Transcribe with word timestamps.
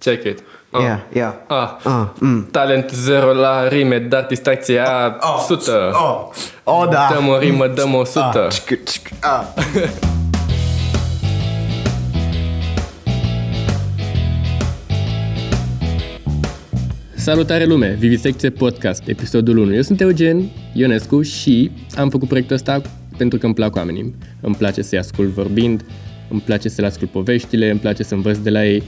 Check 0.00 0.24
it. 0.24 0.42
Ah. 0.72 0.80
Yeah, 0.82 1.00
yeah. 1.12 1.34
Ah. 1.48 1.78
Ah, 1.84 2.12
mm. 2.20 2.48
Talent 2.50 2.90
zero 2.90 3.32
la 3.32 3.68
rime, 3.68 3.98
dar 3.98 4.26
distracție 4.28 4.78
a 4.78 5.16
Oh, 5.20 5.40
100. 5.40 5.90
Oh, 5.92 6.28
oh 6.64 6.88
da. 6.90 7.08
Dăm 7.12 7.28
o 7.28 7.38
rimă, 7.38 7.66
dăm 7.66 7.94
100. 7.94 8.20
Ah, 8.20 8.52
cic, 8.52 8.84
cic, 8.84 9.08
ah. 9.20 9.44
Salutare 17.14 17.64
lume! 17.64 17.96
Vivisecție 17.98 18.50
Podcast, 18.50 19.02
episodul 19.06 19.56
1. 19.56 19.74
Eu 19.74 19.82
sunt 19.82 20.00
Eugen 20.00 20.50
Ionescu 20.72 21.22
și 21.22 21.70
am 21.96 22.10
făcut 22.10 22.28
proiectul 22.28 22.56
ăsta 22.56 22.80
pentru 23.16 23.38
că 23.38 23.46
îmi 23.46 23.54
plac 23.54 23.76
oamenii. 23.76 24.14
Îmi 24.40 24.54
place 24.54 24.82
să-i 24.82 24.98
ascult 24.98 25.28
vorbind, 25.28 25.84
îmi 26.30 26.40
place 26.40 26.68
să 26.68 26.80
le 26.80 26.86
ascult 26.86 27.10
poveștile, 27.10 27.70
îmi 27.70 27.80
place 27.80 28.02
să 28.02 28.14
învăț 28.14 28.36
de 28.36 28.50
la 28.50 28.66
ei 28.66 28.82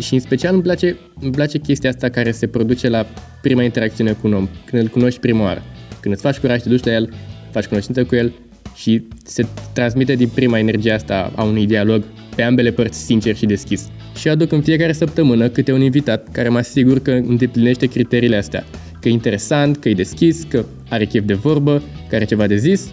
și 0.00 0.14
în 0.14 0.20
special 0.20 0.54
îmi 0.54 0.62
place, 0.62 0.96
îmi 1.20 1.32
place 1.32 1.58
chestia 1.58 1.90
asta 1.90 2.08
care 2.08 2.30
se 2.30 2.46
produce 2.46 2.88
la 2.88 3.06
prima 3.42 3.62
interacțiune 3.62 4.12
cu 4.12 4.26
un 4.26 4.32
om, 4.32 4.48
când 4.64 4.82
îl 4.82 4.88
cunoști 4.88 5.20
prima 5.20 5.42
oară. 5.42 5.62
Când 6.00 6.14
îți 6.14 6.22
faci 6.22 6.38
curaj, 6.38 6.62
te 6.62 6.68
duci 6.68 6.84
la 6.84 6.92
el, 6.92 7.12
faci 7.50 7.66
cunoștință 7.66 8.04
cu 8.04 8.14
el 8.14 8.32
și 8.74 9.02
se 9.24 9.46
transmite 9.72 10.14
din 10.14 10.28
prima 10.28 10.58
energia 10.58 10.94
asta 10.94 11.32
a 11.36 11.42
unui 11.42 11.66
dialog 11.66 12.04
pe 12.36 12.42
ambele 12.42 12.70
părți 12.70 13.04
sincer 13.04 13.36
și 13.36 13.46
deschis. 13.46 13.88
Și 14.18 14.28
aduc 14.28 14.52
în 14.52 14.62
fiecare 14.62 14.92
săptămână 14.92 15.48
câte 15.48 15.72
un 15.72 15.80
invitat 15.80 16.28
care 16.32 16.48
mă 16.48 16.58
asigur 16.58 16.98
că 16.98 17.10
îndeplinește 17.10 17.86
criteriile 17.86 18.36
astea. 18.36 18.64
Că 19.00 19.08
e 19.08 19.12
interesant, 19.12 19.76
că 19.76 19.88
e 19.88 19.94
deschis, 19.94 20.42
că 20.48 20.64
are 20.88 21.04
chef 21.04 21.24
de 21.24 21.34
vorbă, 21.34 21.82
că 22.08 22.14
are 22.14 22.24
ceva 22.24 22.46
de 22.46 22.56
zis. 22.56 22.92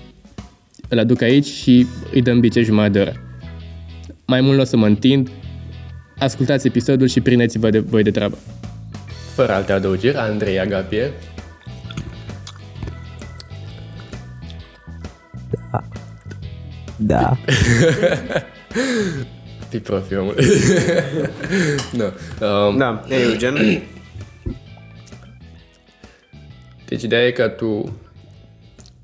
Îl 0.89 0.99
aduc 0.99 1.21
aici 1.21 1.45
și 1.45 1.85
îi 2.13 2.21
dăm 2.21 2.39
bice 2.39 2.61
jumătate 2.61 2.91
de 2.91 2.99
oră. 2.99 3.13
Mai 4.27 4.41
mult 4.41 4.55
nu 4.55 4.61
o 4.61 4.65
să 4.65 4.77
mă 4.77 4.85
întind, 4.85 5.29
ascultați 6.21 6.67
episodul 6.67 7.07
și 7.07 7.21
prindeți-vă 7.21 7.69
de 7.69 7.79
voi 7.79 8.03
de 8.03 8.11
treabă. 8.11 8.37
Fără 9.35 9.51
alte 9.53 9.71
adăugiri, 9.71 10.15
Andrei 10.17 10.59
Agapie. 10.59 11.11
Da. 16.95 17.37
Fii 19.69 19.79
profi, 19.79 20.15
omul. 20.15 20.35
nu. 21.99 22.03
Um, 22.47 22.77
Da, 22.77 23.03
e 23.09 23.15
Eugen. 23.15 23.81
Deci 26.85 27.03
ideea 27.03 27.25
e 27.25 27.31
că 27.31 27.47
tu, 27.47 27.99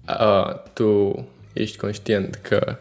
uh, 0.07 0.53
tu 0.73 1.25
ești 1.61 1.77
conștient 1.77 2.35
că 2.41 2.77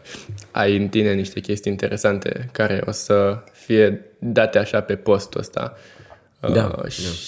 ai 0.51 0.77
în 0.77 0.87
tine 0.87 1.13
niște 1.13 1.39
chestii 1.39 1.71
interesante 1.71 2.49
care 2.51 2.81
o 2.85 2.91
să 2.91 3.37
fie 3.51 4.01
date 4.19 4.57
așa 4.57 4.81
pe 4.81 4.95
postul 4.95 5.39
ăsta. 5.39 5.77
Uh, 6.41 6.53
Da, 6.53 6.75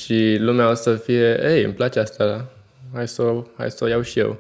și 0.04 0.38
lumea 0.40 0.70
o 0.70 0.74
să 0.74 0.96
fie, 0.96 1.40
ei, 1.56 1.64
îmi 1.64 1.74
place 1.74 2.00
asta, 2.00 2.46
hai 2.94 3.08
să, 3.08 3.22
o- 3.22 3.46
hai 3.58 3.72
să 3.72 3.84
o 3.84 3.88
iau 3.88 4.02
și 4.02 4.20
eu. 4.20 4.38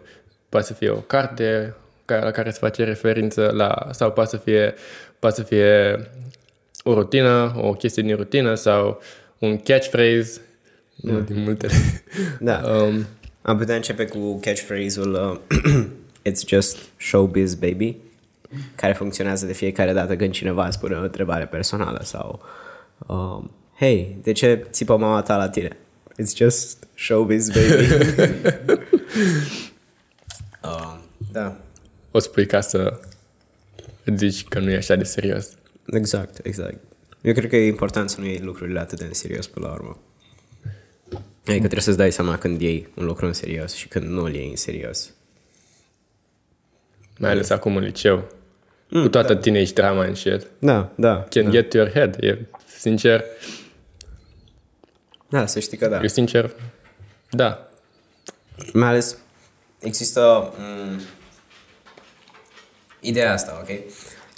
Poate 0.50 0.66
să 0.66 0.74
fie 0.74 0.90
o 0.90 0.96
carte 0.96 1.76
ca- 2.06 2.24
la 2.24 2.32
care 2.32 2.52
se 2.52 2.58
face 2.62 2.84
referință 2.84 3.52
la, 3.54 3.88
sau 3.92 4.12
poate 4.12 4.30
să 4.30 4.38
fie, 4.38 4.74
poate 5.20 5.36
să 5.36 5.44
fie 5.44 6.00
o 6.84 6.94
rutină, 6.94 7.54
o 7.58 7.74
chestie 7.74 8.04
din 8.04 8.16
rutină 8.16 8.56
sau 8.56 9.02
un 9.40 9.58
catchphrase, 9.58 10.42
unul 11.02 11.24
din 11.24 11.42
multele. 11.44 11.74
Da. 12.40 12.62
um, 12.72 13.06
Am 13.42 13.58
putea 13.58 13.76
începe 13.76 14.06
cu 14.06 14.40
catchphrase-ul 14.40 15.14
uh, 15.14 15.84
It's 16.26 16.48
just 16.48 16.78
showbiz, 16.98 17.56
baby, 17.56 17.98
care 18.76 18.94
funcționează 18.94 19.46
de 19.46 19.54
fiecare 19.54 19.94
dată 19.94 20.16
când 20.16 20.32
cineva 20.32 20.68
îți 20.68 20.80
pune 20.80 20.96
o 20.96 21.02
întrebare 21.02 21.46
personală 21.46 22.02
sau 22.04 22.42
um, 23.08 23.52
Hei, 23.80 24.18
de 24.22 24.32
ce 24.32 24.68
țipă 24.72 24.98
mama 24.98 25.22
ta 25.22 25.38
la 25.38 25.50
tine? 25.50 25.78
It's 26.22 26.36
just 26.36 26.88
showbiz, 26.96 27.50
baby. 27.50 27.86
uh, 30.64 30.98
da, 31.32 31.58
o 32.12 32.20
spui 32.20 32.46
ca 32.46 32.62
să 32.62 33.00
îți 34.04 34.18
zici 34.18 34.48
că 34.48 34.60
nu 34.60 34.72
e 34.72 34.76
așa 34.76 34.96
de 34.96 35.04
serios. 35.04 35.50
exact, 35.94 36.46
exact. 36.46 36.78
Eu 37.22 37.34
cred 37.34 37.50
că 37.50 37.56
e 37.56 37.68
important 37.68 38.10
să 38.10 38.20
nu 38.20 38.26
iei 38.26 38.40
lucrurile 38.40 38.80
atât 38.80 39.00
de 39.00 39.06
în 39.06 39.14
serios 39.14 39.48
până 39.48 39.68
la 39.68 39.74
urmă. 39.74 39.98
Adică 41.46 41.58
trebuie 41.58 41.82
să-ți 41.82 41.98
dai 41.98 42.12
seama 42.12 42.38
când 42.38 42.62
iei 42.62 42.88
un 42.96 43.06
lucru 43.06 43.26
în 43.26 43.34
serios 43.34 43.74
și 43.74 43.88
când 43.88 44.06
nu 44.06 44.24
îl 44.24 44.34
iei 44.34 44.50
în 44.50 44.56
serios. 44.56 45.14
Mai 47.20 47.32
ales 47.32 47.50
acum 47.50 47.76
în 47.76 47.84
liceu. 47.84 48.28
cu 48.92 49.10
toată 49.10 49.36
teenage 49.36 49.74
drama 49.74 50.02
and 50.04 50.16
shit. 50.18 50.48
Da, 50.60 50.92
da. 50.96 51.26
Can 51.30 51.52
get 51.52 51.70
to 51.70 51.78
your 51.78 51.92
head. 51.92 52.18
E, 52.24 52.38
sincer, 52.80 53.24
Da, 55.30 55.46
să 55.46 55.60
știi 55.60 55.78
că 55.78 55.88
da. 55.88 56.00
eu 56.02 56.08
sincer, 56.08 56.52
da. 57.30 57.70
Mai 58.74 58.88
ales 58.90 59.18
există 59.80 60.54
m- 60.56 61.02
ideea 63.00 63.34
asta, 63.34 63.58
ok? 63.62 63.78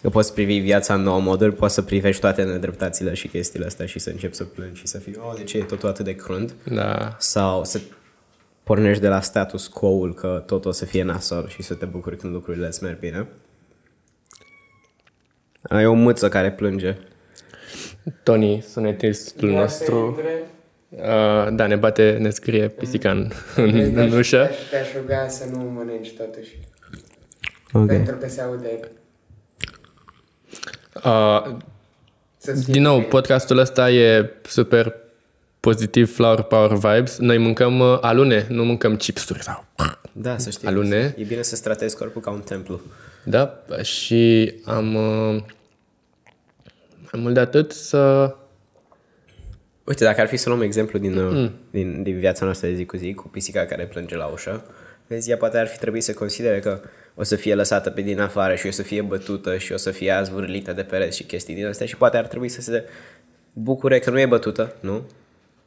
Că 0.02 0.10
poți 0.10 0.34
privi 0.34 0.58
viața 0.58 0.94
în 0.94 1.02
nouă 1.02 1.20
moduri, 1.20 1.54
poți 1.56 1.74
să 1.74 1.82
privești 1.82 2.22
toate 2.22 2.44
nedreptățile 2.44 3.14
și 3.14 3.28
chestiile 3.28 3.66
astea 3.66 3.86
și 3.86 4.00
să 4.00 4.10
începi 4.10 4.36
să 4.36 4.44
plângi 4.44 4.80
și 4.80 4.88
să 4.88 4.98
fii, 4.98 5.16
oh, 5.20 5.34
de 5.36 5.44
ce 5.44 5.58
e 5.58 5.64
totul 5.64 5.90
atât 5.90 6.06
de 6.06 6.16
crunt? 6.16 6.54
Da. 6.64 7.16
Sau 7.20 7.66
să 7.66 7.80
pornești 8.64 9.02
de 9.02 9.08
la 9.08 9.22
status 9.22 9.68
quo-ul 9.68 10.14
că 10.14 10.44
tot 10.46 10.66
o 10.66 10.72
să 10.72 10.86
fie 10.86 11.04
nasol 11.04 11.48
și 11.48 11.62
să 11.62 11.74
te 11.74 11.86
bucuri 11.86 12.18
când 12.18 12.34
lucrurile 12.34 12.68
îți 12.68 12.84
merg 12.84 13.00
bine. 13.00 13.28
Ai 15.62 15.86
o 15.86 15.94
mâță 15.94 16.30
care 16.30 16.52
plânge. 16.52 16.98
Tony, 18.24 18.62
sunetistul 18.62 19.50
nostru, 19.50 20.20
uh, 20.90 21.48
da, 21.52 21.68
ne 21.68 21.76
bate, 21.76 22.18
ne 22.20 22.30
scrie 22.30 22.68
pisica 22.68 23.12
în, 23.12 23.32
în, 23.56 23.98
în 23.98 24.12
ușă. 24.12 24.38
Te-aș, 24.38 24.70
te-aș 24.70 24.94
ruga 25.02 25.28
să 25.28 25.46
nu 25.52 25.58
mănânci 25.58 26.14
totuși. 26.14 26.58
Ok. 27.74 27.88
Pentru 27.88 28.16
că 28.16 28.28
se 28.28 28.42
aude. 28.42 28.80
Uh, 30.96 31.56
Să 32.38 32.54
fie 32.54 32.74
din 32.74 32.82
nou, 32.82 33.02
podcastul 33.02 33.58
ăsta 33.58 33.92
e 33.92 34.30
super 34.44 34.96
pozitiv, 35.62 36.14
flower 36.14 36.42
power 36.42 36.74
vibes. 36.74 37.18
Noi 37.18 37.38
mâncăm 37.38 37.80
uh, 37.80 37.98
alune, 38.02 38.46
nu 38.50 38.66
mâncăm 38.66 38.96
chipsuri 38.96 39.44
sau... 39.44 39.66
Da, 40.12 40.38
să 40.38 40.50
știi. 40.50 40.68
Alune. 40.68 41.16
E 41.18 41.24
bine 41.24 41.42
să-ți 41.42 41.62
tratezi 41.62 41.98
corpul 41.98 42.22
ca 42.22 42.32
un 42.32 42.42
templu. 42.42 42.82
Da, 43.24 43.64
și 43.82 44.54
am... 44.66 44.96
Uh, 44.96 45.44
mai 47.12 47.22
mult 47.22 47.34
de 47.34 47.40
atât 47.40 47.72
să... 47.72 48.36
Uite, 49.84 50.04
dacă 50.04 50.22
ar 50.22 50.28
fi 50.28 50.38
să 50.38 50.50
luăm 50.50 50.62
exemplu 50.62 51.00
din, 51.00 51.24
mm. 51.24 51.52
din, 51.72 52.04
din 52.04 52.18
viața 52.20 52.46
noastră 52.46 52.68
de 52.68 52.74
zi 52.76 52.86
cu 52.86 52.98
zi, 52.98 53.14
cu 53.14 53.28
pisica 53.28 53.66
care 53.66 53.86
plânge 53.86 54.16
la 54.16 54.26
ușă, 54.26 54.66
vezi, 55.08 55.30
ea 55.30 55.38
poate 55.38 55.58
ar 55.58 55.68
fi 55.68 55.78
trebuit 55.78 56.04
să 56.04 56.14
considere 56.14 56.60
că 56.60 56.82
o 57.16 57.24
să 57.24 57.36
fie 57.36 57.56
lăsată 57.56 57.90
pe 57.90 58.02
din 58.02 58.20
afară 58.20 58.56
și 58.56 58.68
o 58.68 58.72
să 58.72 58.82
fie 58.82 59.02
bătută 59.02 59.58
și 59.58 59.72
o 59.72 59.78
să 59.78 59.92
fie 59.92 60.12
azvârlită 60.12 60.74
de 60.74 60.84
pereți 60.84 61.18
și 61.18 61.24
chestii 61.24 61.56
din 61.56 61.66
astea 61.66 61.86
și 61.86 61.98
poate 61.98 62.18
ar 62.18 62.26
trebui 62.26 62.50
să 62.50 62.62
se 62.62 62.84
bucure 63.54 64.00
că 64.00 64.10
nu 64.10 64.20
e 64.20 64.26
bătută, 64.26 64.76
nu? 64.80 65.02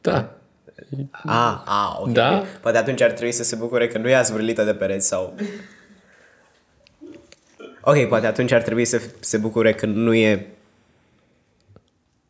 Da, 0.05 0.37
A, 1.11 1.63
a, 1.65 1.97
ok. 1.99 2.11
Da? 2.11 2.43
Poate 2.61 2.77
atunci 2.77 3.01
ar 3.01 3.11
trebui 3.11 3.31
să 3.31 3.43
se 3.43 3.55
bucure 3.55 3.87
că 3.87 3.97
nu 3.97 4.09
e 4.09 4.15
azvârlită 4.15 4.63
de 4.63 4.73
pereți 4.73 5.07
sau... 5.07 5.35
Ok, 7.81 8.07
poate 8.07 8.25
atunci 8.25 8.51
ar 8.51 8.61
trebui 8.61 8.85
să 8.85 9.01
se 9.19 9.37
bucure 9.37 9.73
că 9.73 9.85
nu 9.85 10.13
e 10.13 10.47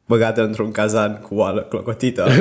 băgată 0.05 0.43
într-un 0.43 0.71
cazan 0.71 1.17
cu 1.17 1.35
oală 1.35 1.61
clocotită. 1.63 2.29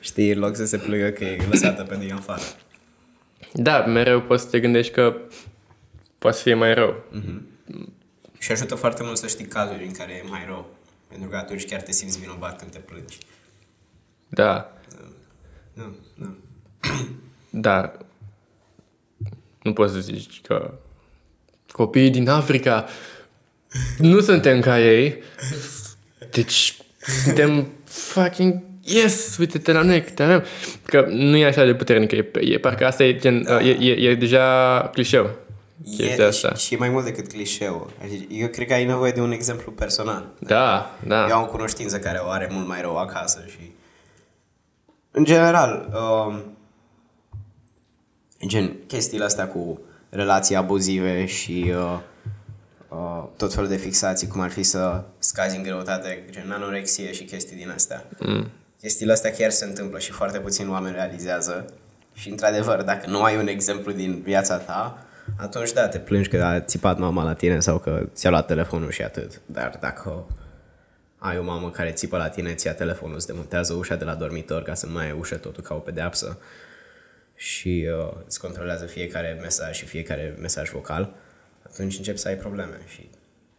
Știi, 0.00 0.32
în 0.32 0.38
loc 0.38 0.56
să 0.56 0.64
se 0.64 0.78
plângă 0.78 1.08
că 1.08 1.24
e 1.24 1.46
lăsată 1.50 1.82
pe 1.82 1.96
din 1.96 2.12
afară. 2.12 2.42
da, 3.52 3.84
mereu 3.84 4.22
poți 4.22 4.42
să 4.42 4.48
te 4.48 4.60
gândești 4.60 4.92
că 4.92 5.16
poate 6.18 6.36
să 6.36 6.42
fie 6.42 6.54
mai 6.54 6.74
rău. 6.74 7.04
Și 8.38 8.52
ajută 8.52 8.74
foarte 8.74 9.02
mult 9.02 9.16
să 9.16 9.26
știi 9.26 9.46
cazuri 9.46 9.84
în 9.84 9.92
care 9.92 10.12
e 10.12 10.28
mai 10.28 10.44
rău. 10.46 10.70
Pentru 11.12 11.28
că 11.28 11.36
atunci 11.36 11.64
chiar 11.64 11.80
te 11.80 11.92
simți 11.92 12.18
vinovat 12.20 12.58
când 12.58 12.70
te 12.70 12.78
plângi. 12.78 13.18
Da, 14.28 14.72
Da, 15.74 15.92
da. 16.14 16.36
da. 17.50 17.92
Nu 19.62 19.72
poți 19.72 19.92
să 19.92 20.00
zici 20.00 20.40
că 20.40 20.74
copiii 21.72 22.10
din 22.10 22.28
Africa 22.28 22.86
nu 23.98 24.20
suntem 24.20 24.60
ca 24.60 24.80
ei. 24.80 25.22
Deci 26.30 26.76
suntem 27.24 27.68
fucking 27.84 28.62
yes, 28.82 29.36
uite-te 29.38 29.72
la 29.72 29.82
noi 29.82 30.02
câte 30.02 30.22
avem. 30.22 30.44
Că 30.84 31.06
nu 31.08 31.36
e 31.36 31.44
așa 31.44 31.64
de 31.64 31.74
puternică, 31.74 32.16
e, 32.16 32.30
e 32.40 32.58
parcă 32.58 32.86
asta 32.86 33.04
e, 33.04 33.16
gen, 33.16 33.46
e, 33.62 33.70
e, 33.70 34.10
e 34.10 34.14
deja 34.14 34.80
clișeu. 34.92 35.30
Chestia 35.84 36.24
E, 36.24 36.26
asta. 36.26 36.54
și, 36.54 36.66
și 36.66 36.74
e 36.74 36.76
mai 36.76 36.88
mult 36.88 37.04
decât 37.04 37.28
clișeu. 37.28 37.90
Adică 38.02 38.32
Eu 38.32 38.48
cred 38.48 38.66
că 38.66 38.72
ai 38.72 38.84
nevoie 38.84 39.12
de 39.12 39.20
un 39.20 39.32
exemplu 39.32 39.72
personal. 39.72 40.28
Da, 40.38 40.96
da. 41.06 41.26
Eu 41.28 41.36
am 41.36 41.42
o 41.42 41.46
cunoștință 41.46 41.98
care 41.98 42.18
o 42.18 42.28
are 42.28 42.48
mult 42.50 42.66
mai 42.66 42.80
rău 42.80 42.96
acasă 42.98 43.44
și... 43.48 43.72
În 45.10 45.24
general, 45.24 45.88
um, 46.26 46.56
gen, 48.46 48.76
chestiile 48.86 49.24
astea 49.24 49.48
cu 49.48 49.80
relații 50.08 50.54
abuzive 50.56 51.26
și 51.26 51.72
uh, 51.76 51.98
uh, 52.88 53.24
tot 53.36 53.54
felul 53.54 53.68
de 53.68 53.76
fixații, 53.76 54.26
cum 54.26 54.40
ar 54.40 54.50
fi 54.50 54.62
să 54.62 55.04
scazi 55.18 55.56
în 55.56 55.62
greutate, 55.62 56.24
gen 56.30 56.50
anorexie 56.50 57.12
și 57.12 57.24
chestii 57.24 57.56
din 57.56 57.70
astea. 57.70 58.04
Mm. 58.18 58.50
Chestiile 58.80 59.12
astea 59.12 59.30
chiar 59.30 59.50
se 59.50 59.64
întâmplă 59.64 59.98
și 59.98 60.10
foarte 60.10 60.38
puțin 60.38 60.70
oameni 60.70 60.94
realizează. 60.94 61.72
Și 62.14 62.28
într-adevăr, 62.28 62.82
dacă 62.82 63.10
nu 63.10 63.22
ai 63.22 63.36
un 63.36 63.46
exemplu 63.46 63.92
din 63.92 64.20
viața 64.22 64.56
ta, 64.56 65.06
atunci 65.42 65.72
da, 65.72 65.88
te 65.88 65.98
plângi 65.98 66.28
că 66.28 66.44
a 66.44 66.60
țipat 66.60 66.98
mama 66.98 67.24
la 67.24 67.34
tine 67.34 67.60
sau 67.60 67.78
că 67.78 68.08
ți-a 68.14 68.30
luat 68.30 68.46
telefonul 68.46 68.90
și 68.90 69.02
atât. 69.02 69.40
Dar 69.46 69.78
dacă 69.80 70.26
ai 71.18 71.38
o 71.38 71.42
mamă 71.42 71.70
care 71.70 71.90
țipă 71.90 72.16
la 72.16 72.28
tine, 72.28 72.54
ți 72.54 72.66
ia 72.66 72.74
telefonul, 72.74 73.16
îți 73.16 73.26
demontează 73.26 73.72
ușa 73.72 73.96
de 73.96 74.04
la 74.04 74.14
dormitor 74.14 74.62
ca 74.62 74.74
să 74.74 74.86
nu 74.86 74.92
mai 74.92 75.04
ai 75.04 75.16
ușă 75.18 75.36
totul 75.36 75.62
ca 75.62 75.74
o 75.74 75.78
pedeapsă 75.78 76.38
și 77.34 77.88
uh, 77.98 78.12
îți 78.26 78.40
controlează 78.40 78.84
fiecare 78.84 79.38
mesaj 79.40 79.76
și 79.76 79.84
fiecare 79.84 80.36
mesaj 80.40 80.70
vocal, 80.70 81.14
atunci 81.62 81.96
începi 81.96 82.18
să 82.18 82.28
ai 82.28 82.36
probleme 82.36 82.80
și 82.86 83.10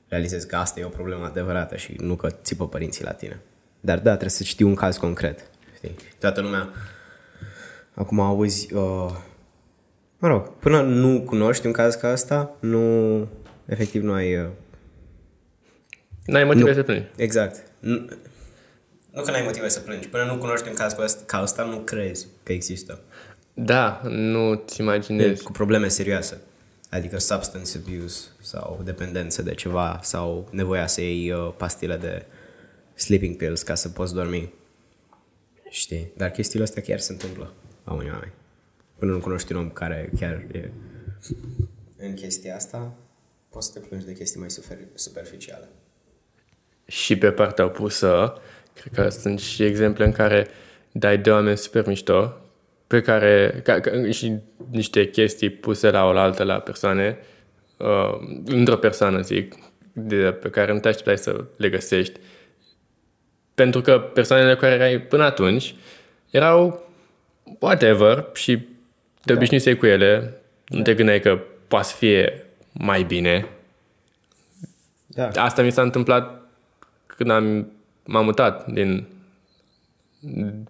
realizezi 0.07 0.47
că 0.47 0.55
asta 0.55 0.79
e 0.79 0.83
o 0.83 0.89
problemă 0.89 1.25
adevărată 1.25 1.75
și 1.75 1.95
nu 1.97 2.15
că 2.15 2.29
țipă 2.29 2.67
părinții 2.67 3.03
la 3.03 3.11
tine. 3.11 3.39
Dar 3.79 3.97
da, 3.97 4.09
trebuie 4.09 4.29
să 4.29 4.43
știi 4.43 4.65
un 4.65 4.75
caz 4.75 4.97
concret. 4.97 5.39
Știi? 5.75 5.95
Toată 6.19 6.41
lumea 6.41 6.69
acum 7.93 8.19
auzi 8.19 8.73
uh, 8.73 9.15
mă 10.23 10.29
rog, 10.29 10.49
până 10.59 10.81
nu 10.81 11.21
cunoști 11.21 11.65
un 11.65 11.71
caz 11.71 11.95
ca 11.95 12.07
asta, 12.07 12.55
nu 12.59 13.27
efectiv 13.65 14.03
nu 14.03 14.13
ai 14.13 14.37
uh, 14.37 14.47
N-ai 16.25 16.43
motive 16.43 16.69
Nu. 16.69 16.75
să 16.75 16.83
plângi. 16.83 17.07
Exact. 17.15 17.63
Nu, 17.79 18.09
nu 19.11 19.21
că 19.21 19.31
n-ai 19.31 19.41
motive 19.43 19.69
să 19.69 19.79
plângi. 19.79 20.07
Până 20.07 20.23
nu 20.23 20.37
cunoști 20.37 20.67
un 20.67 20.73
caz 20.73 20.93
cu 20.93 21.01
asta, 21.01 21.23
ca 21.25 21.37
asta, 21.37 21.63
nu 21.63 21.77
crezi 21.77 22.27
că 22.43 22.51
există. 22.51 22.99
Da, 23.53 24.01
nu-ți 24.03 24.81
imaginezi. 24.81 25.43
Cu 25.43 25.51
probleme 25.51 25.87
serioase. 25.87 26.41
Adică 26.89 27.19
substance 27.19 27.77
abuse 27.77 28.27
sau 28.41 28.81
dependență 28.83 29.41
de 29.41 29.53
ceva 29.53 29.99
sau 30.01 30.47
nevoia 30.51 30.87
să 30.87 31.01
iei 31.01 31.31
uh, 31.31 31.53
pastile 31.57 31.97
de 31.97 32.25
sleeping 32.93 33.35
pills 33.35 33.61
ca 33.61 33.75
să 33.75 33.89
poți 33.89 34.13
dormi. 34.13 34.53
Știi? 35.69 36.11
Dar 36.17 36.29
chestiile 36.29 36.63
astea 36.63 36.81
chiar 36.81 36.99
se 36.99 37.11
întâmplă 37.11 37.53
la 37.83 37.93
unii 37.93 38.11
oameni. 38.11 38.33
Până 38.99 39.11
nu 39.11 39.19
cunoști 39.19 39.51
un 39.51 39.59
om 39.59 39.69
care 39.69 40.09
chiar 40.19 40.45
e 40.51 40.69
în 41.97 42.13
chestia 42.13 42.55
asta, 42.55 42.93
poți 43.49 43.67
să 43.67 43.79
te 43.79 43.85
plângi 43.87 44.05
de 44.05 44.13
chestii 44.13 44.39
mai 44.39 44.49
super- 44.49 44.87
superficiale. 44.93 45.69
Și 46.85 47.17
pe 47.17 47.31
partea 47.31 47.65
opusă, 47.65 48.41
cred 48.73 48.93
că 48.93 49.09
sunt 49.09 49.39
și 49.39 49.63
exemple 49.63 50.05
în 50.05 50.11
care 50.11 50.47
dai 50.91 51.17
de 51.17 51.31
oameni 51.31 51.57
super 51.57 51.87
mișto, 51.87 52.37
pe 52.87 53.01
care, 53.01 53.61
ca, 53.63 53.79
ca, 53.79 54.11
și 54.11 54.37
niște 54.69 55.09
chestii 55.09 55.49
puse 55.49 55.89
la 55.89 56.05
oaltă 56.05 56.43
la 56.43 56.59
persoane, 56.59 57.17
uh, 57.77 58.39
într-o 58.45 58.77
persoană, 58.77 59.21
zic, 59.21 59.55
de, 59.93 60.31
pe 60.31 60.49
care 60.49 60.73
nu 60.73 60.79
te 60.79 60.87
așteptai 60.87 61.17
să 61.17 61.45
le 61.57 61.69
găsești. 61.69 62.19
Pentru 63.53 63.81
că 63.81 63.99
persoanele 63.99 64.53
cu 64.53 64.59
care 64.59 64.73
erai 64.73 65.01
până 65.01 65.23
atunci 65.23 65.75
erau 66.29 66.87
whatever 67.59 68.29
și 68.33 68.67
te 69.25 69.33
obișnuisei 69.33 69.77
cu 69.77 69.85
ele, 69.85 70.41
nu 70.65 70.81
te 70.81 70.93
gândeai 70.93 71.19
că 71.19 71.39
poate 71.67 71.87
să 71.87 71.95
fie 71.95 72.45
mai 72.71 73.03
bine, 73.03 73.47
Da. 75.07 75.29
Asta 75.35 75.61
mi 75.61 75.71
s-a 75.71 75.81
întâmplat 75.81 76.41
când 77.05 77.29
am, 77.29 77.71
m-am 78.03 78.25
mutat 78.25 78.71
din 78.71 79.07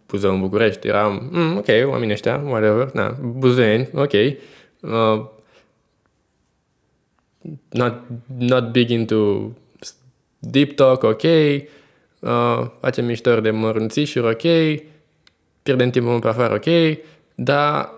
Buzău 0.08 0.34
în 0.34 0.40
București. 0.40 0.88
Eram, 0.88 1.30
mm, 1.32 1.58
ok, 1.58 1.68
oamenii 1.86 2.14
ăștia, 2.14 2.42
whatever, 2.46 2.92
na, 2.94 3.10
buzuieni, 3.22 3.90
ok. 3.94 4.12
Uh, 4.14 5.26
not, 7.70 8.02
not 8.38 8.72
big 8.72 8.90
into 8.90 9.52
deep 10.40 10.76
talk, 10.76 11.04
ok. 11.04 11.24
Uh, 11.24 12.66
facem 12.80 13.06
miștori 13.06 13.42
de 13.42 13.50
mărunțișuri, 13.50 14.28
ok. 14.28 14.82
Pierdem 15.64 15.90
timpul 15.90 16.20
pe 16.20 16.28
afară, 16.28 16.54
ok. 16.54 16.98
Dar 17.36 17.90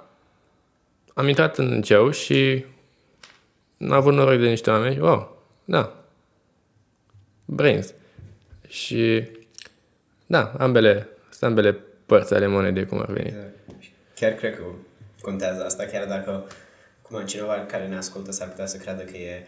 am 1.17 1.27
intrat 1.27 1.57
în 1.57 1.75
liceu 1.75 2.11
și 2.11 2.65
am 3.79 3.91
avut 3.91 4.13
noroc 4.13 4.39
de 4.39 4.49
niște 4.49 4.69
oameni. 4.69 4.99
Wow, 4.99 5.41
da, 5.65 6.03
brains. 7.45 7.93
Și 8.67 9.27
da, 10.25 10.53
ambele, 10.57 11.07
sunt 11.29 11.49
ambele 11.49 11.79
părți 12.05 12.33
ale 12.33 12.47
monedei, 12.47 12.85
cum 12.85 12.99
ar 12.99 13.11
veni. 13.11 13.33
Chiar 14.15 14.31
cred 14.31 14.55
că 14.55 14.63
contează 15.21 15.63
asta, 15.63 15.83
chiar 15.83 16.05
dacă 16.05 16.45
cum 17.01 17.25
cineva 17.25 17.65
care 17.67 17.87
ne 17.87 17.95
ascultă 17.95 18.31
s-ar 18.31 18.47
putea 18.47 18.65
să 18.65 18.77
creadă 18.77 19.01
că 19.01 19.17
e, 19.17 19.45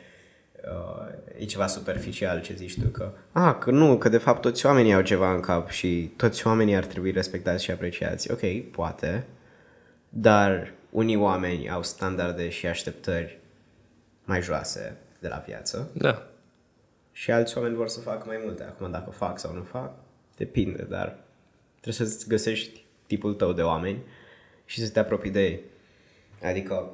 uh, 0.63 1.41
e 1.41 1.45
ceva 1.45 1.67
superficial 1.67 2.41
ce 2.41 2.53
zici 2.53 2.79
tu, 2.79 2.87
că 2.87 3.11
ah, 3.31 3.55
că 3.59 3.71
nu, 3.71 3.97
că 3.97 4.09
de 4.09 4.17
fapt 4.17 4.41
toți 4.41 4.65
oamenii 4.65 4.93
au 4.93 5.01
ceva 5.01 5.33
în 5.33 5.39
cap 5.39 5.69
și 5.69 6.11
toți 6.15 6.47
oamenii 6.47 6.75
ar 6.75 6.85
trebui 6.85 7.11
respectați 7.11 7.63
și 7.63 7.71
apreciați. 7.71 8.31
Ok, 8.31 8.71
poate, 8.71 9.25
dar 10.09 10.73
unii 10.97 11.15
oameni 11.15 11.69
au 11.69 11.83
standarde 11.83 12.49
și 12.49 12.67
așteptări 12.67 13.39
mai 14.23 14.41
joase 14.41 14.97
de 15.19 15.27
la 15.27 15.37
viață 15.37 15.89
Da. 15.93 16.27
și 17.11 17.31
alți 17.31 17.57
oameni 17.57 17.75
vor 17.75 17.87
să 17.87 17.99
facă 17.99 18.23
mai 18.25 18.41
multe. 18.43 18.63
Acum, 18.63 18.91
dacă 18.91 19.09
fac 19.09 19.39
sau 19.39 19.53
nu 19.53 19.63
fac, 19.63 19.93
depinde, 20.37 20.83
dar 20.83 21.19
trebuie 21.81 22.07
să-ți 22.07 22.27
găsești 22.27 22.83
tipul 23.07 23.33
tău 23.33 23.53
de 23.53 23.61
oameni 23.61 24.03
și 24.65 24.85
să 24.85 24.91
te 24.91 24.99
apropii 24.99 25.31
de 25.31 25.43
ei. 25.45 25.61
Adică, 26.43 26.89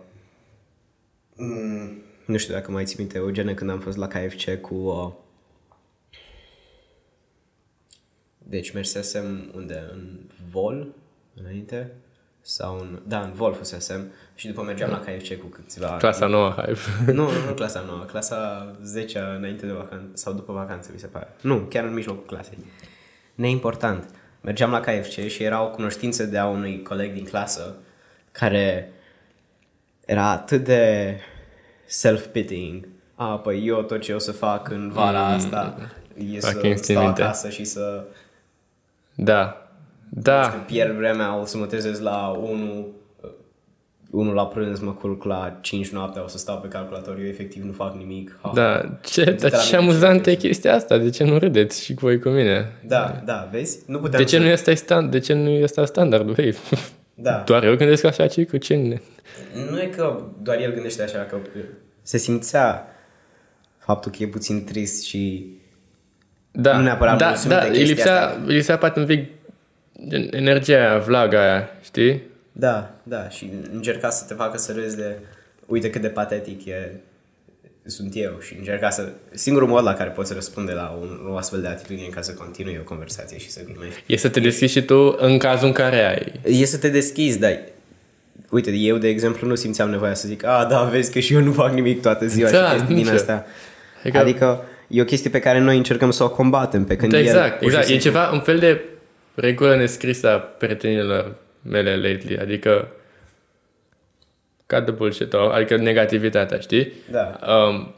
mm, 1.35 2.01
nu 2.25 2.38
știu 2.38 2.53
dacă 2.53 2.71
mai 2.71 2.85
ții 2.85 2.97
minte, 3.00 3.17
Eugene, 3.17 3.53
când 3.53 3.69
am 3.69 3.79
fost 3.79 3.97
la 3.97 4.07
KFC 4.07 4.55
cu... 4.61 4.75
Uh, 4.75 5.11
deci 8.38 8.71
mersesem 8.73 9.51
unde? 9.55 9.88
În 9.91 10.19
Vol, 10.50 10.95
înainte? 11.35 11.91
Sau 12.45 12.80
în... 12.80 13.00
Da, 13.07 13.19
în 13.22 13.31
Vol 13.34 13.54
fusesem 13.54 14.12
și 14.36 14.48
după 14.48 14.62
mergeam 14.62 14.90
la 14.90 15.00
KFC 15.00 15.34
cu 15.40 15.45
câțiva... 15.45 15.88
Clasa 15.98 16.25
nouă, 16.28 16.50
hype. 16.57 16.80
Nu, 17.12 17.31
nu, 17.31 17.45
nu 17.48 17.54
clasa 17.54 17.84
9, 17.88 18.00
clasa 18.04 18.72
10 18.84 19.19
înainte 19.38 19.66
de 19.66 19.72
vacanță 19.72 20.07
sau 20.13 20.34
după 20.34 20.54
vacanță, 20.54 20.90
mi 20.94 21.00
se 21.00 21.07
pare. 21.07 21.28
Nu, 21.42 21.57
chiar 21.60 21.84
în 21.84 21.94
mijlocul 21.94 22.24
clasei. 22.25 22.57
Neimportant. 23.36 24.10
Mergeam 24.42 24.72
la 24.72 24.80
KFC 24.80 25.28
și 25.28 25.44
era 25.44 25.63
o 25.63 25.69
cunoștință 25.69 26.24
de 26.25 26.38
a 26.38 26.45
unui 26.45 26.81
coleg 26.81 27.13
din 27.13 27.25
clasă 27.25 27.75
care 28.31 28.92
era 30.06 30.30
atât 30.30 30.63
de 30.63 31.16
self-pitying. 31.86 32.88
A, 33.16 33.38
păi 33.39 33.68
eu 33.68 33.81
tot 33.81 34.01
ce 34.01 34.13
o 34.13 34.18
să 34.19 34.31
fac 34.31 34.69
în 34.69 34.92
vara 34.92 35.28
Mm, 35.28 35.34
asta 35.34 35.75
e 36.36 36.39
să 36.39 36.48
fucking 36.50 36.75
țin 36.75 36.96
stau 36.96 37.04
minte. 37.06 37.22
acasă 37.22 37.50
și 37.50 37.63
să 37.63 38.04
Da. 39.16 39.62
Da. 40.15 40.43
să 40.43 40.58
pierd 40.65 40.96
vremea, 40.96 41.39
o 41.39 41.46
să 41.46 41.58
mă 41.58 41.65
trezesc 41.65 42.01
la 42.01 42.27
1 42.27 42.88
unul 44.12 44.34
la 44.34 44.46
prânz, 44.48 44.79
mă 44.79 44.91
culc 44.91 45.24
la 45.24 45.58
5 45.62 45.89
noaptea, 45.89 46.24
o 46.24 46.27
să 46.27 46.38
stau 46.38 46.58
pe 46.58 46.67
calculator, 46.67 47.17
eu 47.20 47.25
efectiv 47.25 47.63
nu 47.63 47.72
fac 47.72 47.96
nimic. 47.96 48.38
Ha, 48.41 48.48
ha. 48.48 48.53
Da. 48.55 49.00
Ce, 49.03 49.24
Du-te 49.24 49.48
dar 49.48 49.51
la 49.51 49.58
ce 49.58 49.77
mine, 49.77 49.89
amuzantă 49.89 50.29
e 50.29 50.34
ce 50.34 50.48
chestia 50.48 50.74
asta. 50.75 50.98
De 50.98 51.10
ce 51.10 51.24
nu 51.24 51.38
râdeți 51.38 51.84
și 51.84 51.93
cu 51.93 52.00
voi 52.00 52.20
cu 52.20 52.29
mine? 52.29 52.72
Da, 52.88 53.22
da, 53.25 53.50
vezi? 53.51 53.79
Nu 53.86 53.98
puteam 53.98 54.24
De 54.24 54.29
ce 54.29 54.36
să... 54.36 54.41
nu 54.41 54.48
este 54.48 54.74
stand, 54.74 55.12
de 55.12 55.20
ce 55.20 55.34
nu 55.34 55.50
este 55.50 55.86
standardul? 55.86 56.34
Hei, 56.36 56.53
Da. 57.13 57.43
doar 57.46 57.63
eu 57.63 57.75
gândesc 57.75 58.03
așa, 58.03 58.27
ci 58.27 58.46
cu 58.46 58.58
ce 58.58 58.75
ne... 58.75 59.01
Nu 59.70 59.79
e 59.82 59.86
că 59.86 60.24
doar 60.41 60.60
el 60.60 60.74
gândește 60.74 61.03
așa, 61.03 61.20
că 61.20 61.38
se 62.01 62.17
simțea 62.17 62.88
faptul 63.77 64.12
că 64.12 64.24
e 64.24 64.27
puțin 64.27 64.63
trist 64.63 65.03
și 65.03 65.50
Da, 66.51 66.77
Nu 66.77 66.84
neapărat 66.84 67.17
da, 67.17 67.27
mulțumit 67.27 67.58
da, 67.58 67.63
de 67.63 67.67
îi 67.70 67.74
chestia 67.74 67.93
lipsea, 67.96 68.25
asta. 68.27 68.41
îi 68.46 68.53
lipsea 68.53 68.77
poate 68.77 69.00
un 69.00 69.05
pic 69.05 69.29
gen, 70.07 70.27
energia 70.31 70.77
aia, 70.77 70.97
vlaga 70.97 71.41
aia, 71.41 71.69
știi? 71.83 72.21
da, 72.51 72.93
da, 73.03 73.29
și 73.29 73.50
încerca 73.73 74.09
să 74.09 74.25
te 74.27 74.33
facă 74.33 74.57
să 74.57 74.71
râzi 74.75 74.95
de 74.95 75.17
uite 75.65 75.89
cât 75.89 76.01
de 76.01 76.07
patetic 76.07 76.65
e 76.65 76.91
sunt 77.85 78.12
eu 78.15 78.38
și 78.41 78.55
încerca 78.57 78.89
să... 78.89 79.07
Singurul 79.31 79.67
mod 79.67 79.83
la 79.83 79.93
care 79.93 80.09
poți 80.09 80.33
răspunde 80.33 80.71
la 80.71 80.97
un, 81.01 81.19
o 81.31 81.35
astfel 81.38 81.62
de 81.62 81.67
atitudine 81.67 82.07
ca 82.07 82.21
să 82.21 82.33
continui 82.33 82.77
o 82.79 82.83
conversație 82.83 83.38
și 83.38 83.50
să 83.50 83.59
glumești 83.71 84.03
E 84.05 84.15
să 84.15 84.29
te 84.29 84.39
deschizi 84.39 84.71
și 84.73 84.81
tu 84.81 85.15
în 85.19 85.38
cazul 85.38 85.67
în 85.67 85.73
care 85.73 86.05
ai. 86.07 86.39
e 86.62 86.65
să 86.65 86.77
te 86.77 86.89
deschizi, 86.89 87.39
dar 87.39 87.59
uite, 88.50 88.71
eu 88.71 88.97
de 88.97 89.07
exemplu 89.07 89.47
nu 89.47 89.55
simțeam 89.55 89.89
nevoia 89.89 90.13
să 90.13 90.27
zic 90.27 90.45
a, 90.45 90.65
da, 90.69 90.83
vezi 90.83 91.12
că 91.12 91.19
și 91.19 91.33
eu 91.33 91.41
nu 91.41 91.51
fac 91.51 91.73
nimic 91.73 92.01
toată 92.01 92.25
ziua 92.27 92.50
Da, 92.50 92.57
și 92.65 92.69
chestii 92.71 92.88
din 92.88 92.95
nici 92.97 93.07
eu. 93.07 93.13
astea. 93.13 93.45
Adică- 94.01 94.17
Adică 94.17 94.65
e 94.88 95.01
o 95.01 95.05
chestie 95.05 95.29
pe 95.29 95.39
care 95.39 95.59
noi 95.59 95.77
încercăm 95.77 96.12
să 96.12 96.23
o 96.23 96.29
combatem 96.29 96.85
pe 96.85 96.95
când 96.95 97.12
Da, 97.12 97.17
el, 97.17 97.23
exact, 97.25 97.51
pur 97.59 97.59
și 97.59 97.65
exact. 97.65 97.83
E 97.83 97.88
simplu- 97.88 98.09
ceva, 98.09 98.31
un 98.31 98.39
fel 98.41 98.59
de 98.59 98.81
regulă 99.36 99.75
nescrisă 99.75 100.30
a 100.30 100.38
prietenilor 100.38 101.36
mele 101.62 101.96
lately, 101.96 102.38
adică 102.38 102.92
cut 104.66 104.84
the 104.86 104.92
bullshit 104.92 105.34
adică 105.34 105.75
negativitatea, 105.75 106.60
știi? 106.60 106.94
Da. 107.12 107.40
Um, 107.48 107.94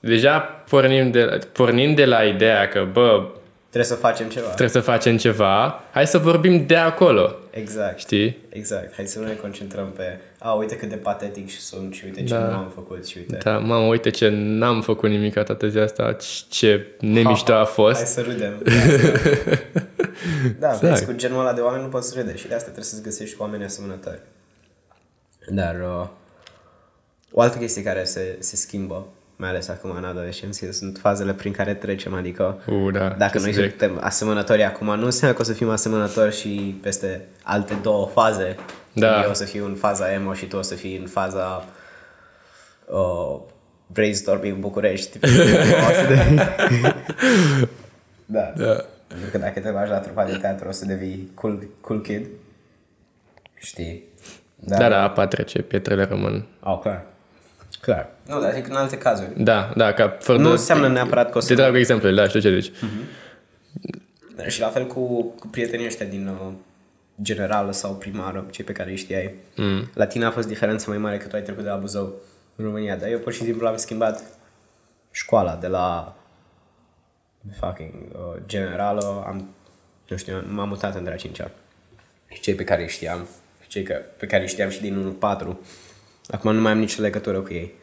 deja 0.00 0.38
pornim 0.68 1.10
de, 1.10 1.38
pornind 1.52 1.96
de 1.96 2.04
la 2.04 2.24
ideea 2.24 2.68
că, 2.68 2.88
bă, 2.92 3.26
Trebuie 3.70 3.90
să 3.90 3.94
facem 3.94 4.28
ceva. 4.28 4.46
trebuie 4.46 4.68
să 4.68 4.80
facem 4.80 5.16
ceva, 5.16 5.82
hai 5.92 6.06
să 6.06 6.18
vorbim 6.18 6.66
de 6.66 6.76
acolo, 6.76 7.34
Exact. 7.50 7.98
știi? 7.98 8.38
Exact. 8.48 8.94
Hai 8.94 9.06
să 9.06 9.18
nu 9.18 9.26
ne 9.26 9.32
concentrăm 9.34 9.90
pe, 9.96 10.20
a, 10.38 10.52
uite 10.52 10.76
cât 10.76 10.88
de 10.88 10.96
patetic 10.96 11.48
și 11.50 11.60
sunt 11.60 11.94
și 11.94 12.04
uite 12.04 12.24
ce 12.24 12.34
Da. 12.34 12.38
nu 12.48 12.56
am 12.56 12.70
făcut 12.74 13.06
și 13.06 13.18
uite. 13.18 13.38
Da, 13.42 13.58
mamă, 13.58 13.86
uite 13.86 14.10
ce 14.10 14.28
n-am 14.32 14.82
făcut 14.82 15.08
nimic 15.10 15.32
toată 15.32 15.68
ziua 15.68 15.84
asta, 15.84 16.16
ce 16.48 16.86
nemișto 17.00 17.52
a 17.52 17.56
Hai 17.56 17.64
fost. 17.64 18.04
să 18.06 18.20
râdem. 18.20 18.62
da, 20.58 20.72
Exact. 20.72 20.80
vezi, 20.80 21.04
cu 21.04 21.12
genul 21.12 21.40
ăla 21.40 21.52
de 21.52 21.60
oameni 21.60 21.82
nu 21.82 21.88
poți 21.88 22.18
râde 22.18 22.36
și 22.36 22.46
de 22.48 22.52
asta 22.54 22.64
trebuie 22.64 22.84
să-ți 22.84 23.02
găsești 23.02 23.36
oameni 23.38 23.64
asemănători. 23.64 24.20
Dar 25.48 25.74
uh, 25.80 26.06
o 27.32 27.40
altă 27.40 27.58
chestie 27.58 27.82
care 27.82 28.04
se, 28.04 28.36
se 28.38 28.56
schimbă, 28.56 29.06
mai 29.40 29.48
ales 29.48 29.68
acum 29.68 29.90
în 29.90 30.04
adolescenție, 30.04 30.72
sunt 30.72 30.98
fazele 30.98 31.32
prin 31.32 31.52
care 31.52 31.74
trecem, 31.74 32.14
adică 32.14 32.62
U, 32.66 32.90
da, 32.90 33.08
dacă 33.08 33.38
ce 33.38 33.44
noi 33.44 33.52
subiect. 33.52 33.78
suntem 33.78 33.98
asemănători 34.02 34.64
acum, 34.64 34.86
nu 34.86 35.04
înseamnă 35.04 35.36
că 35.36 35.42
o 35.42 35.44
să 35.44 35.52
fim 35.52 35.68
asemănători 35.68 36.36
și 36.36 36.78
peste 36.82 37.28
alte 37.42 37.74
două 37.82 38.06
faze. 38.06 38.56
Da. 38.92 39.22
Eu 39.22 39.30
o 39.30 39.32
să 39.32 39.44
fiu 39.44 39.64
în 39.66 39.74
faza 39.74 40.12
emo 40.12 40.34
și 40.34 40.46
tu 40.46 40.56
o 40.56 40.62
să 40.62 40.74
fii 40.74 40.96
în 40.96 41.06
faza 41.06 41.64
uh, 42.86 43.40
brainstorming 43.86 44.56
București. 44.56 45.18
O 45.88 45.92
să 45.92 46.06
de... 46.08 46.34
da. 48.26 48.52
Da. 48.56 48.84
Pentru 49.06 49.30
că 49.30 49.38
dacă 49.38 49.60
te 49.60 49.70
bagi 49.70 49.90
la 49.90 49.98
trupa 49.98 50.24
de 50.24 50.36
teatru 50.36 50.68
o 50.68 50.72
să 50.72 50.84
devii 50.84 51.30
cool, 51.34 51.66
cool 51.80 52.00
kid. 52.00 52.26
Știi? 53.54 54.04
Da, 54.54 54.76
da, 54.76 54.88
da, 54.88 55.02
apa 55.02 55.26
trece, 55.26 55.62
pietrele 55.62 56.04
rămân. 56.04 56.46
Oh, 56.60 56.80
clar. 57.80 57.96
Clar. 58.26 58.36
Nu, 58.36 58.42
dar 58.42 58.54
zic 58.54 58.68
în 58.68 58.74
alte 58.76 58.98
cazuri. 58.98 59.42
Da, 59.42 59.72
da, 59.76 59.92
ca 59.92 60.16
fără 60.20 60.38
Nu 60.38 60.44
de- 60.44 60.50
înseamnă 60.50 60.88
neapărat 60.88 61.30
că 61.30 61.38
o 61.38 61.40
să... 61.40 61.46
Te 61.48 61.54
trag 61.54 61.76
exemple, 61.76 62.12
da, 62.14 62.28
știu 62.28 62.40
ce 62.40 62.58
zici. 62.60 62.72
Și 64.48 64.60
la 64.60 64.68
fel 64.68 64.86
cu, 64.86 65.22
cu 65.38 65.46
prietenii 65.46 65.86
ăștia 65.86 66.06
din 66.06 66.26
uh, 66.26 66.52
generală 67.22 67.72
sau 67.72 67.92
primară, 67.94 68.46
cei 68.50 68.64
pe 68.64 68.72
care 68.72 68.90
îi 68.90 68.96
știai. 68.96 69.34
Mm. 69.56 69.90
La 69.94 70.06
tine 70.06 70.24
a 70.24 70.30
fost 70.30 70.48
diferența 70.48 70.84
mai 70.88 70.98
mare 70.98 71.16
că 71.18 71.26
tu 71.26 71.36
ai 71.36 71.42
trecut 71.42 71.62
de 71.62 71.68
la 71.68 71.76
Buzău 71.76 72.12
în 72.56 72.64
România, 72.64 72.96
dar 72.96 73.08
eu 73.08 73.18
pur 73.18 73.32
și 73.32 73.42
simplu 73.42 73.66
am 73.66 73.76
schimbat 73.76 74.22
școala 75.10 75.54
de 75.60 75.66
la 75.66 76.16
fucking 77.60 77.92
uh, 78.12 78.42
generală, 78.46 79.24
am, 79.26 79.48
nu 80.08 80.16
știu, 80.16 80.44
m-am 80.48 80.68
mutat 80.68 80.94
între 80.96 81.12
a 81.12 81.16
cincea. 81.16 81.50
Și 82.32 82.40
cei 82.40 82.54
pe 82.54 82.64
care 82.64 82.82
îi 82.82 82.88
știam, 82.88 83.26
și 83.62 83.68
cei 83.68 83.82
că, 83.82 84.00
pe 84.16 84.26
care 84.26 84.42
îi 84.42 84.48
știam 84.48 84.68
și 84.68 84.80
din 84.80 85.16
1-4, 85.42 85.46
acum 86.30 86.54
nu 86.54 86.60
mai 86.60 86.72
am 86.72 86.78
nicio 86.78 87.02
legătură 87.02 87.40
cu 87.40 87.52
ei. 87.52 87.74